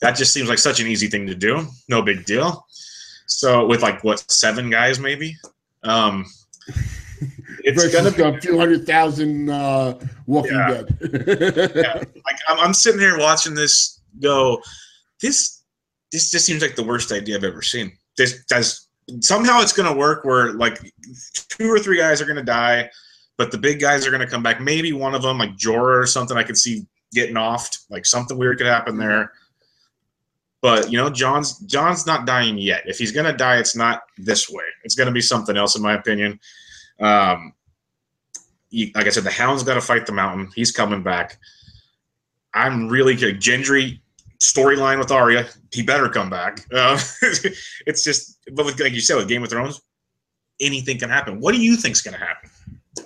[0.02, 1.64] that just seems like such an easy thing to do.
[1.88, 2.66] No big deal.
[3.26, 5.36] So with like what seven guys maybe,
[5.84, 6.26] um,
[7.64, 9.94] it's Versus gonna be a few hundred thousand uh,
[10.26, 10.68] Walking yeah.
[10.68, 10.96] Dead.
[11.76, 14.60] yeah, like I'm, I'm sitting here watching this go.
[15.20, 15.62] This
[16.10, 17.92] this just seems like the worst idea I've ever seen.
[18.18, 18.88] This does
[19.20, 20.78] somehow it's gonna work where like
[21.34, 22.90] two or three guys are gonna die,
[23.36, 24.60] but the big guys are gonna come back.
[24.60, 27.70] Maybe one of them, like Jorah or something, I could see getting off.
[27.90, 29.32] Like something weird could happen there.
[30.60, 32.82] But you know, Jon's Jon's not dying yet.
[32.86, 34.64] If he's gonna die, it's not this way.
[34.84, 36.38] It's gonna be something else, in my opinion.
[37.00, 37.54] Um,
[38.94, 40.50] like I said, the Hound's got to fight the Mountain.
[40.54, 41.38] He's coming back.
[42.54, 43.40] I'm really good.
[43.40, 44.00] Gendry
[44.42, 45.46] storyline with Arya.
[45.72, 46.66] He better come back.
[46.72, 46.98] Uh,
[47.86, 49.80] it's just, but with, like you said, with Game of Thrones,
[50.60, 51.40] anything can happen.
[51.40, 52.50] What do you think's going to happen?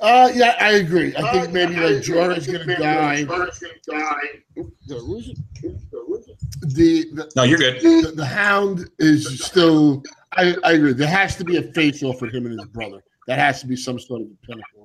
[0.01, 1.15] Uh, yeah, I agree.
[1.17, 3.25] I think uh, maybe like Jorah's going to die.
[3.25, 4.43] Jorah's going to die.
[6.63, 7.81] The, the, no, you're good.
[7.81, 10.03] The, the, Hound is still.
[10.33, 10.93] I, I agree.
[10.93, 13.03] There has to be a face off for him and his brother.
[13.29, 14.76] That has to be some sort of pinnacle.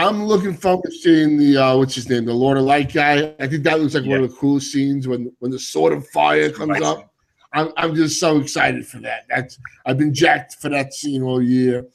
[0.00, 3.34] I'm looking forward to seeing the uh, what's his name, the Lord of Light guy.
[3.38, 6.08] I think that looks like one of the coolest scenes when when the sword of
[6.08, 7.12] fire comes up.
[7.52, 9.24] I'm I'm just so excited for that.
[9.28, 11.86] That's I've been jacked for that scene all year.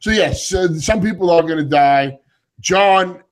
[0.00, 2.18] So yes, uh, some people are going to die.
[2.60, 3.22] Jon,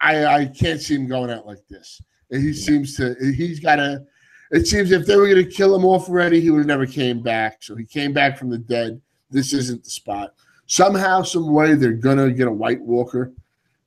[0.00, 2.00] I I can't see him going out like this.
[2.30, 3.16] He seems to.
[3.36, 4.04] He's got a.
[4.52, 6.86] It seems if they were going to kill him off already, he would have never
[6.86, 7.64] came back.
[7.64, 9.02] So he came back from the dead.
[9.28, 10.34] This isn't the spot.
[10.66, 13.32] Somehow, some way, they're gonna get a White Walker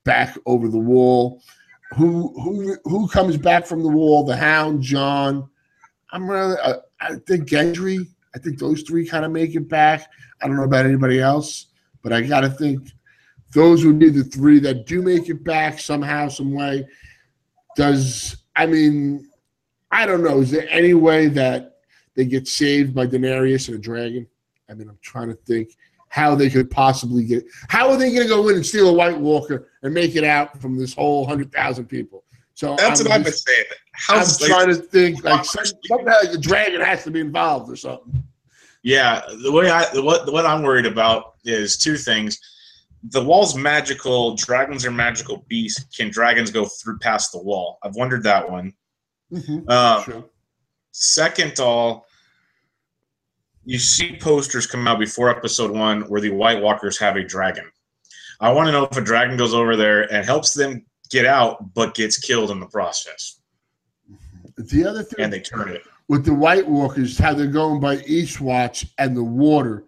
[0.05, 1.41] back over the wall.
[1.95, 4.23] Who who who comes back from the wall?
[4.23, 5.49] The Hound, Jon.
[6.11, 6.55] I'm really.
[6.63, 8.07] Uh, I think Gendry.
[8.33, 10.09] I think those three kind of make it back.
[10.41, 11.67] I don't know about anybody else,
[12.01, 12.89] but I got to think
[13.53, 16.87] those would be the three that do make it back somehow, some way.
[17.75, 19.29] Does I mean,
[19.91, 20.41] I don't know.
[20.41, 21.77] Is there any way that
[22.15, 24.27] they get saved by Daenerys and a dragon?
[24.69, 25.75] I mean, I'm trying to think
[26.16, 27.43] how they could possibly get.
[27.68, 30.24] How are they going to go in and steal a White Walker and make it
[30.24, 32.24] out from this whole hundred thousand people?
[32.53, 33.66] So that's I'm what I've been saying.
[33.91, 38.24] How's I'm trying to think like somehow the dragon has to be involved or something.
[38.82, 42.39] Yeah, the way I what what I'm worried about is two things.
[43.09, 44.36] The wall's magical.
[44.36, 45.84] Dragons are magical beasts.
[45.97, 47.78] Can dragons go through past the wall?
[47.84, 48.74] I've wondered that one.
[49.34, 49.70] Mm-hmm.
[49.70, 50.24] Um,
[50.93, 52.05] second, all
[53.66, 57.70] you see posters come out before episode one where the White Walkers have a dragon.
[58.39, 61.74] I want to know if a dragon goes over there and helps them get out,
[61.74, 63.39] but gets killed in the process.
[64.57, 67.97] The other thing, and they turn it with the White Walkers, how they're going by
[67.97, 69.86] Eastwatch and the water.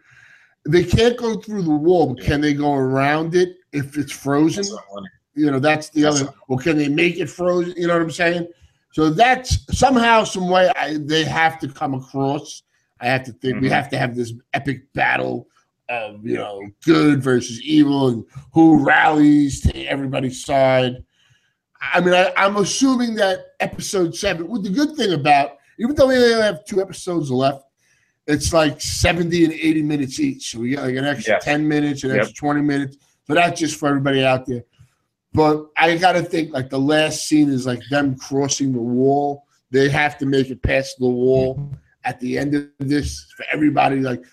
[0.67, 4.65] They can't go through the wall, but can they go around it if it's frozen?
[5.35, 6.33] You know, that's the that's other.
[6.47, 7.75] Well, can they make it frozen?
[7.77, 8.47] You know what I'm saying?
[8.93, 12.63] So that's somehow, some way, I, they have to come across.
[12.99, 13.63] I have to think mm-hmm.
[13.63, 15.47] we have to have this epic battle
[15.89, 21.03] of you know good versus evil and who rallies to everybody's side.
[21.79, 24.47] I mean, I, am assuming that episode seven.
[24.47, 27.63] Well, the good thing about even though we only have two episodes left,
[28.25, 30.51] it's like 70 and 80 minutes each.
[30.51, 31.45] So we got like an extra yes.
[31.45, 32.19] 10 minutes, an yep.
[32.21, 32.97] extra 20 minutes.
[33.25, 34.63] So that's just for everybody out there.
[35.33, 39.43] But I got to think like the last scene is like them crossing the wall.
[39.69, 41.71] They have to make it past the wall
[42.07, 43.99] at the end of this for everybody.
[43.99, 44.23] Like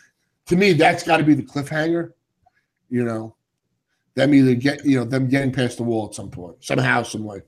[0.47, 2.13] to me, that's got to be the cliffhanger.
[2.89, 3.35] You know,
[4.15, 7.25] them either get you know them getting past the wall at some point somehow, some
[7.25, 7.43] way.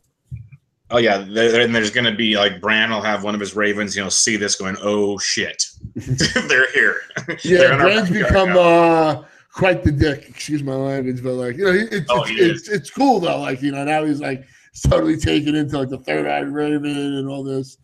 [0.90, 3.56] Oh yeah, there, and there's going to be like Bran will have one of his
[3.56, 5.64] ravens, you know, see this going, oh shit,
[5.94, 7.00] they're here.
[7.42, 10.28] Yeah, they're Bran's become uh, quite the dick.
[10.28, 13.40] Excuse my language, but like you know, it's oh, it's, it's, it's, cool though.
[13.40, 14.44] Like you know, now he's like
[14.88, 17.78] totally taken into like the third eye raven and all this.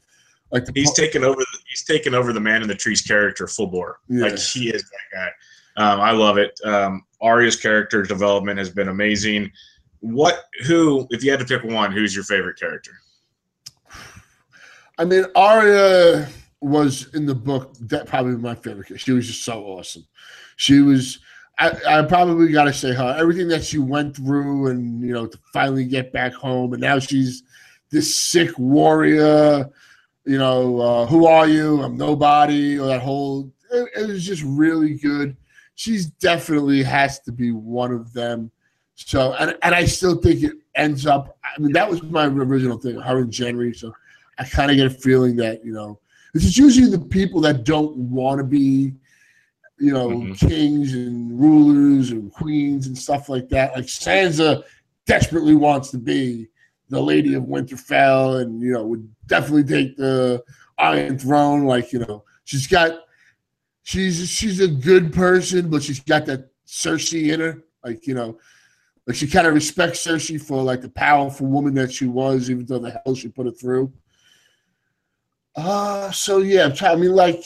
[0.53, 1.41] Like he's po- taken over.
[1.41, 4.01] The, he's taken over the man in the trees character full bore.
[4.09, 4.25] Yeah.
[4.25, 5.29] Like he is that guy.
[5.83, 6.61] Um, I love it.
[6.65, 9.51] Um, Arya's character development has been amazing.
[10.01, 10.45] What?
[10.67, 11.07] Who?
[11.11, 12.93] If you had to pick one, who's your favorite character?
[14.99, 16.29] I mean, Arya
[16.61, 19.01] was in the book that probably my favorite.
[19.01, 20.07] She was just so awesome.
[20.57, 21.19] She was.
[21.59, 25.27] I, I probably got to say her everything that she went through, and you know,
[25.27, 27.43] to finally get back home, and now she's
[27.91, 29.71] this sick warrior.
[30.25, 31.83] You know, uh, who are you?
[31.83, 32.79] I'm nobody.
[32.79, 33.53] Or that whole.
[33.73, 35.37] It, it was just really good.
[35.75, 38.51] She's definitely has to be one of them.
[38.95, 41.37] So, and, and I still think it ends up.
[41.45, 43.77] I mean, that was my original thing, her and.
[43.77, 43.93] So,
[44.39, 45.99] I kind of get a feeling that you know,
[46.35, 48.95] it's usually the people that don't want to be,
[49.79, 50.47] you know, mm-hmm.
[50.47, 53.75] kings and rulers and queens and stuff like that.
[53.75, 54.63] Like Sansa
[55.07, 56.49] desperately wants to be
[56.93, 60.45] the Lady of Winterfell, and you know, would definitely take the
[60.79, 61.65] Iron Throne.
[61.65, 63.05] Like you know, she's got,
[63.83, 67.65] she's she's a good person, but she's got that Cersei in her.
[67.83, 68.39] Like you know,
[69.07, 72.67] like she kind of respects Cersei for like the powerful woman that she was, even
[72.67, 73.91] though the hell she put it through.
[75.57, 77.43] Uh so yeah, I mean like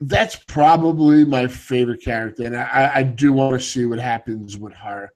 [0.00, 4.74] that's probably my favorite character, and I, I do want to see what happens with
[4.74, 5.12] her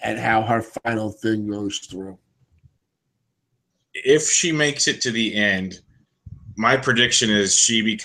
[0.00, 2.18] and how her final thing goes through.
[3.94, 5.80] If she makes it to the end,
[6.56, 7.98] my prediction is she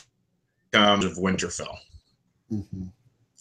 [0.71, 1.77] becomes of Winterfell.
[2.51, 2.83] Mm-hmm.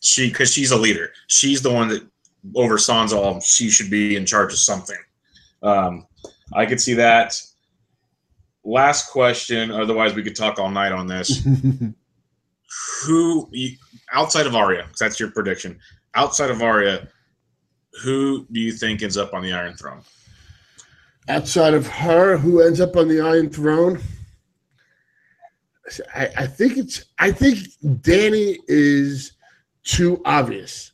[0.00, 1.12] She because she's a leader.
[1.26, 2.06] She's the one that
[2.54, 3.40] over Sansa all.
[3.40, 4.98] She should be in charge of something.
[5.62, 6.06] Um,
[6.52, 7.40] I could see that
[8.64, 9.70] last question.
[9.70, 11.44] Otherwise, we could talk all night on this.
[13.04, 13.50] who
[14.12, 14.84] outside of Arya?
[14.84, 15.78] Because that's your prediction.
[16.14, 17.08] Outside of Arya,
[18.02, 20.02] who do you think ends up on the Iron Throne?
[21.28, 24.00] Outside of her, who ends up on the Iron Throne?
[26.14, 27.04] I, I think it's.
[27.18, 29.32] I think Dany is
[29.84, 30.92] too obvious.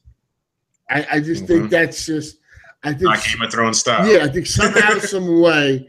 [0.90, 1.46] I, I just mm-hmm.
[1.46, 2.38] think that's just.
[2.84, 4.06] I think Not Game of Thrones style.
[4.06, 5.88] Yeah, I think somehow, some way,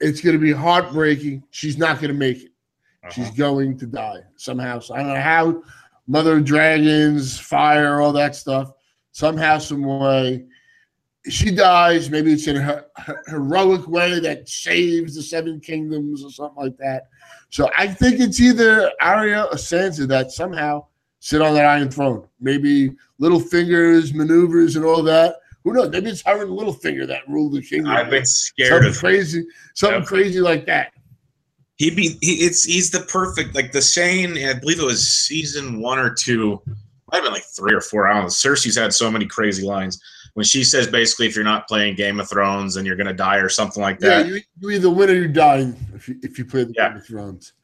[0.00, 1.42] it's going to be heartbreaking.
[1.50, 2.52] She's not going to make it.
[3.04, 3.10] Uh-huh.
[3.10, 4.80] She's going to die somehow.
[4.80, 5.62] So I don't know how.
[6.06, 8.72] Mother of Dragons, fire, all that stuff.
[9.12, 10.46] Somehow, some way,
[11.28, 12.10] she dies.
[12.10, 16.76] Maybe it's in a he- heroic way that saves the Seven Kingdoms or something like
[16.78, 17.08] that.
[17.50, 20.86] So I think it's either Arya or Sansa that somehow
[21.20, 22.26] sit on that Iron Throne.
[22.40, 25.36] Maybe Littlefinger's, maneuvers, and all that.
[25.64, 25.90] Who knows?
[25.90, 27.90] Maybe it's her and Littlefinger that rule the kingdom.
[27.92, 30.08] I've been scared something of crazy, something Yep.
[30.08, 30.92] crazy like that.
[31.76, 34.36] He'd be he, it's he's the perfect like the saying.
[34.44, 36.60] I believe it was season one or two.
[37.10, 38.08] Might have been like three or four.
[38.08, 38.28] I don't know.
[38.28, 40.00] Cersei's had so many crazy lines
[40.38, 43.38] when she says basically if you're not playing Game of Thrones and you're gonna die
[43.38, 44.26] or something like Yeah, that.
[44.28, 46.90] you, you either win or you die if you, if you play the Yeah.
[46.90, 47.54] Game of Thrones.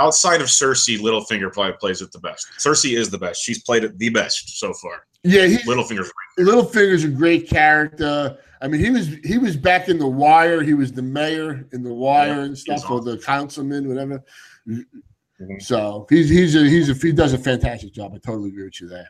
[0.00, 2.46] Outside of Cersei, Littlefinger probably plays it the best.
[2.58, 3.42] Cersei is the best.
[3.42, 5.04] She's played it the best so far.
[5.24, 8.38] Yeah, he, Littlefinger's Littlefinger's a great character.
[8.62, 10.62] I mean, he was he was back in The Wire.
[10.62, 14.24] He was the mayor in The Wire Yeah, and stuff, or the councilman, whatever.
[14.66, 14.84] Mhm.
[15.60, 18.12] So he's he's a he's a he does a fantastic job.
[18.14, 19.08] I totally agree with you there.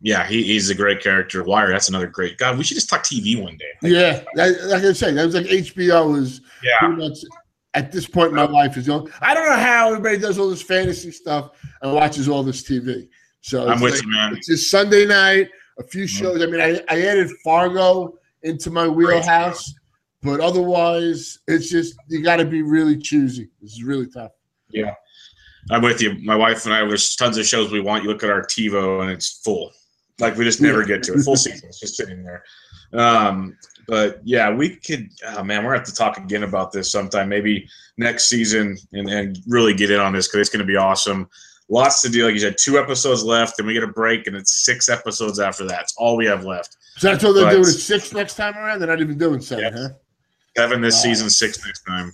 [0.00, 1.42] Yeah, he, he's a great character.
[1.44, 2.38] Wire, that's another great.
[2.38, 3.72] God, we should just talk TV one day.
[3.82, 7.18] Yeah, that, like I say, that was like HBO is Yeah, much
[7.74, 9.10] at this point in my life is going.
[9.20, 11.50] I don't know how everybody does all this fantasy stuff
[11.82, 13.08] and watches all this TV.
[13.42, 14.36] So I'm with like- you, man.
[14.36, 15.48] It's just Sunday night,
[15.78, 16.08] a few Mhm.
[16.08, 16.42] shows.
[16.42, 19.72] I mean, I, I added Fargo into my wheelhouse,
[20.22, 23.48] but otherwise, it's just you got to be really choosy.
[23.60, 24.32] This is really tough.
[24.70, 24.94] Yeah.
[25.70, 26.16] I'm with you.
[26.22, 28.02] My wife and I, there's tons of shows we want.
[28.02, 29.70] You look at our TiVo and it's full.
[30.20, 31.22] Like we just never get to it.
[31.22, 31.68] Full season.
[31.68, 32.44] It's just sitting there.
[32.92, 33.56] Um,
[33.88, 35.08] but yeah, we could.
[35.28, 37.28] Oh man, we're gonna have to talk again about this sometime.
[37.28, 41.28] Maybe next season and, and really get in on this because it's gonna be awesome.
[41.68, 42.24] Lots to do.
[42.24, 45.38] Like you said, two episodes left, and we get a break, and it's six episodes
[45.38, 45.82] after that.
[45.82, 46.76] It's all we have left.
[46.96, 47.64] So that's what they're But- doing.
[47.64, 48.80] Six next time around.
[48.80, 49.72] They're not even doing seven, Yep.
[49.76, 49.88] huh?
[50.56, 51.00] Seven this Wow.
[51.02, 52.12] season, six next time.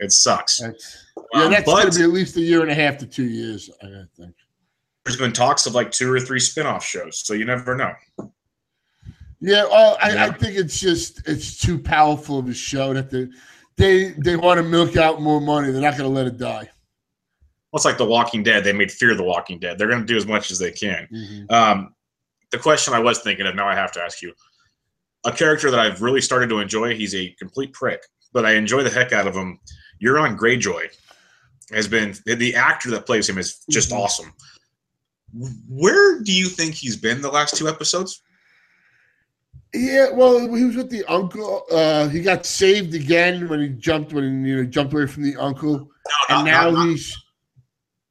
[0.00, 0.58] It sucks.
[0.58, 3.06] That's, yeah, Um, that's going to be at least a year and a half to
[3.06, 3.70] two years.
[3.82, 3.86] I
[4.16, 4.34] think.
[5.08, 7.92] There's been talks of like two or three spin-off shows, so you never know.
[9.40, 13.28] Yeah, well, I, I think it's just it's too powerful of a show that they
[13.76, 15.70] they they want to milk out more money.
[15.72, 16.68] They're not going to let it die.
[17.70, 18.64] Well, it's like The Walking Dead.
[18.64, 19.78] They made Fear the Walking Dead.
[19.78, 21.06] They're going to do as much as they can.
[21.12, 21.50] Mhm.
[21.52, 21.94] Um,
[22.50, 24.34] the question I was thinking of now, I have to ask you:
[25.24, 26.94] a character that I've really started to enjoy.
[26.96, 28.02] He's a complete prick,
[28.34, 29.58] but I enjoy the heck out of him.
[30.02, 30.88] Euron Greyjoy
[31.70, 33.98] has been the actor that plays him is just Mhm.
[34.00, 34.32] awesome.
[35.68, 38.22] Where do you think he's been the last two episodes?
[39.74, 41.64] Yeah, well, he was with the uncle.
[41.70, 45.22] Uh, he got saved again when he jumped when he you know jumped away from
[45.24, 45.72] the uncle,
[46.30, 47.16] No, and now not, not, he's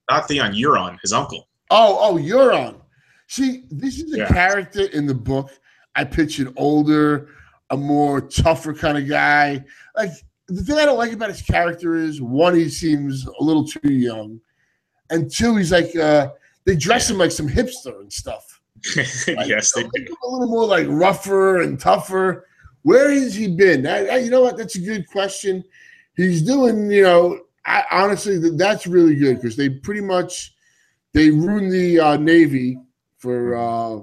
[0.10, 0.54] not Theon.
[0.54, 1.48] Euron, his uncle.
[1.72, 2.80] oh oh Euron.
[3.28, 4.28] See, this is a Yeah.
[4.28, 5.50] character in the book.
[5.96, 7.30] I pictured older,
[7.72, 9.66] a more tougher kind of guy.
[9.96, 10.12] Like
[10.48, 13.92] the thing I don't like about his character is one, he seems a little too
[13.92, 14.40] young,
[15.10, 16.30] and two, he's like uh,
[16.68, 18.62] they dress him like some hipster and stuff.
[18.96, 20.12] Like, yes, they make do.
[20.12, 22.46] him A little more like rougher and tougher.
[22.84, 23.88] Where has he been?
[23.88, 24.56] I, I- you know what?
[24.58, 25.64] That's a good question.
[26.16, 30.54] He's doing, you know, I, honestly, that, that's really good because they pretty much
[31.14, 32.80] they ruined the uh, Navy
[33.18, 34.02] for uh,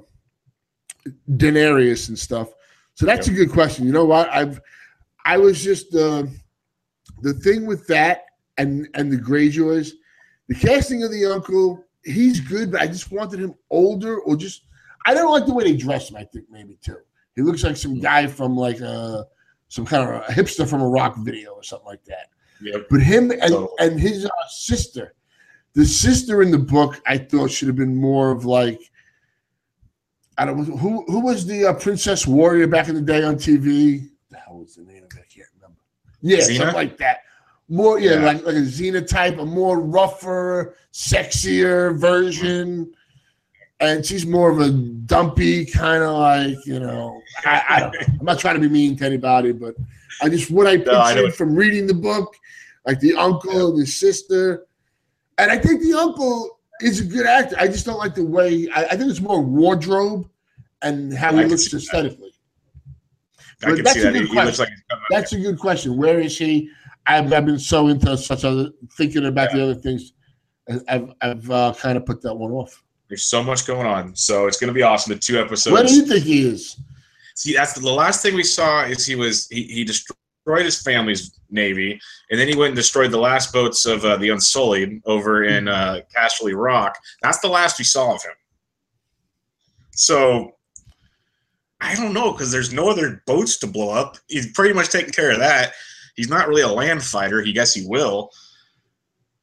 [1.36, 2.48] Daenerys and stuff.
[2.94, 3.86] So that's a good question.
[3.86, 4.28] You know what?
[4.30, 4.60] I've
[5.24, 6.24] I was just uh,
[7.22, 8.26] the thing with that
[8.58, 9.92] and and the Greyjoys,
[10.48, 11.84] the casting of the uncle.
[12.04, 14.62] He's good, but I just wanted him older or just
[15.06, 16.16] I don't like the way they dress him.
[16.16, 16.98] I think maybe too.
[17.34, 19.26] He looks like some guy from like a
[19.68, 22.28] some kind of a hipster from a rock video or something like that.
[22.62, 22.86] Yep.
[22.90, 23.68] But him and Totally.
[23.80, 25.14] and his uh, sister,
[25.74, 28.80] the sister in the book, I thought should have been more of like
[30.38, 33.36] I don't know who who was the uh, princess warrior back in the day on
[33.36, 34.08] TV.
[34.30, 35.18] The hell was the name of it?
[35.18, 35.80] I can't remember.
[36.20, 36.56] Yeah, Xena?
[36.58, 37.20] something like that.
[37.74, 38.24] More yeah, Yeah.
[38.26, 42.92] like like a Xena type, a more rougher, sexier version.
[43.80, 47.20] And she's more of a dumpy kind of like you know.
[47.44, 48.00] I, I don't know.
[48.20, 49.74] I'm not trying to be mean to anybody, but
[50.22, 52.36] I just what I pictured No, I from reading the book,
[52.86, 54.66] like the uncle and the sister,
[55.38, 57.56] and I think the uncle is a good actor.
[57.58, 58.68] I just don't like the way.
[58.74, 60.28] I, I think it's more wardrobe
[60.82, 61.78] and how I he can looks that.
[61.78, 62.32] aesthetically.
[63.64, 64.12] I But can that's a that.
[64.12, 64.66] good question.
[64.90, 64.98] like.
[65.10, 65.96] That's a good question.
[65.96, 66.70] Where is he?
[67.06, 70.12] I've, I've been so into such other thinking about the other things.
[70.88, 72.82] I've I've uh, kind of put that one off.
[73.08, 75.12] There's so much going on, so it's going to be awesome.
[75.12, 75.72] The two episodes.
[75.72, 76.80] Where do you think he is?
[77.34, 80.80] See, that's the, the last thing we saw is he was he, he destroyed his
[80.80, 82.00] family's navy,
[82.30, 85.68] and then he went and destroyed the last boats of uh, the Unsullied over in
[85.68, 86.96] uh, Casterly Rock.
[87.22, 88.32] That's the last we saw of him.
[89.92, 90.52] So,
[91.80, 94.16] I I don't know because there's no other boats to blow up.
[94.26, 95.74] He's pretty much taken care of that.
[96.14, 97.42] He's not really a land fighter.
[97.42, 98.30] He guess he will.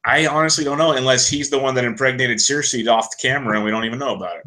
[0.04, 3.64] I honestly don't know unless he's the one that impregnated Cersei off the camera and
[3.64, 4.44] we don't even know about it.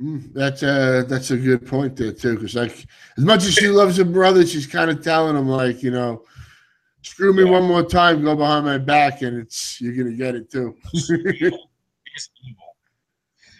[0.00, 2.86] Mm, that's a that's a good point there too, because like
[3.18, 6.24] as much as she loves her brother, she's kind of telling him like you know,
[7.02, 7.50] screw me yeah.
[7.50, 10.74] one more time, go behind my back, and it's you're gonna get it too.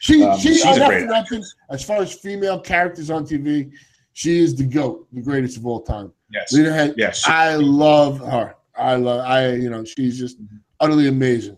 [0.01, 0.63] she um, she
[1.05, 3.71] nothing, as far as female characters on TV,
[4.15, 6.11] she is the goat, the greatest of all time.
[6.33, 8.55] Yes, Lena yes, I love her.
[8.77, 10.57] I love I you know she's just mm-hmm.
[10.81, 11.57] utterly amazing.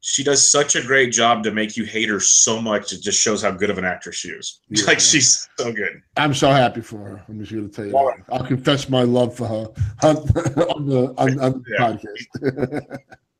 [0.00, 2.92] She does such a great job to make you hate her so much.
[2.92, 4.60] It just shows how good of an actress she is.
[4.70, 6.00] Yeah, like she's so good.
[6.16, 7.24] I'm so happy for her.
[7.28, 7.92] I'm just going to tell you.
[7.92, 8.20] Right.
[8.30, 9.66] I'll confess my love for her
[10.02, 11.92] on, on the, on, on the yeah.
[11.92, 12.98] podcast.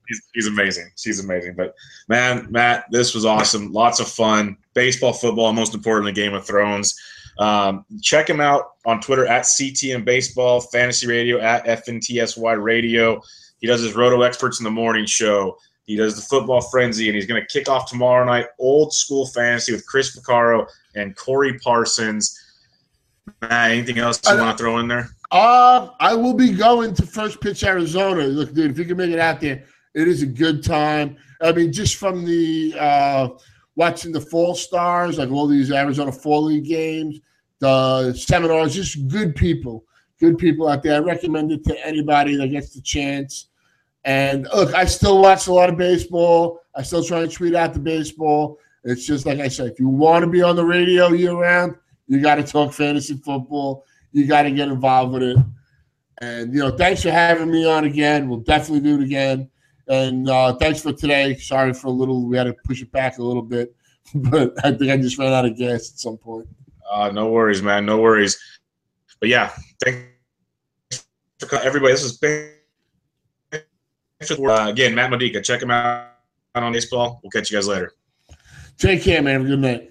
[0.09, 0.91] She's, she's amazing.
[0.97, 1.55] She's amazing.
[1.55, 1.75] But
[2.09, 3.73] man, Matt, this was awesome.
[3.73, 4.57] Lots of fun.
[4.75, 6.99] Baseball, football, most importantly, Game of Thrones.
[7.39, 13.21] Um, check him out on Twitter at CTM Baseball, Fantasy Radio at FNTSY Radio.
[13.61, 15.57] He does his Roto Experts in the Morning show.
[15.85, 19.27] He does the Football Frenzy, and he's going to kick off tomorrow night old school
[19.27, 22.39] fantasy with Chris Picaro and Corey Parsons.
[23.41, 25.09] Matt, anything else you want to throw in there?
[25.31, 28.25] Uh, I will be going to First Pitch Arizona.
[28.25, 29.65] Look, dude, if you can make it out there,
[29.95, 31.17] it is a good time.
[31.41, 33.29] I mean, just from the uh,
[33.77, 37.21] watching the Fall Stars, like all these Arizona Fall League games,
[37.61, 39.85] the seminars, just good people
[40.19, 40.97] good people out there.
[40.97, 43.49] I recommend it to anybody that gets the chance.
[44.05, 46.61] And look, I still watch a lot of baseball.
[46.75, 48.59] I still try to tweet out the baseball.
[48.85, 51.75] It's just like I said, if you want to be on the radio year round,
[52.07, 53.85] you got to talk fantasy football.
[54.13, 55.37] You got to get involved with it.
[56.21, 58.29] And you know, thanks for having me on again.
[58.29, 59.51] We'll definitely do it again.
[59.89, 61.37] And uh, thanks for today.
[61.37, 62.27] Sorry for a little.
[62.27, 63.75] We had to push it back a little bit,
[64.15, 66.49] but I think I just ran out of gas at some point.
[66.91, 67.87] Uh, no worries, man.
[67.87, 68.39] No worries.
[69.21, 71.07] But yeah, thanks
[71.41, 71.93] for everybody.
[71.93, 72.53] This is been
[73.53, 75.41] uh, again Matt Modica.
[75.41, 76.07] Check him out
[76.55, 77.21] on baseball.
[77.23, 77.93] We'll catch you guys later.
[78.79, 79.45] Take care, man.
[79.45, 79.91] Good night.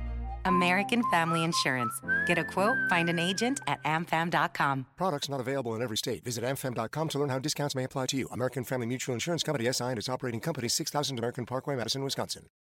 [0.45, 1.99] American Family Insurance.
[2.25, 4.85] Get a quote, find an agent at amfam.com.
[4.95, 6.23] Products not available in every state.
[6.23, 8.27] Visit amfam.com to learn how discounts may apply to you.
[8.31, 12.51] American Family Mutual Insurance Company SI and its operating company 6000 American Parkway, Madison, Wisconsin.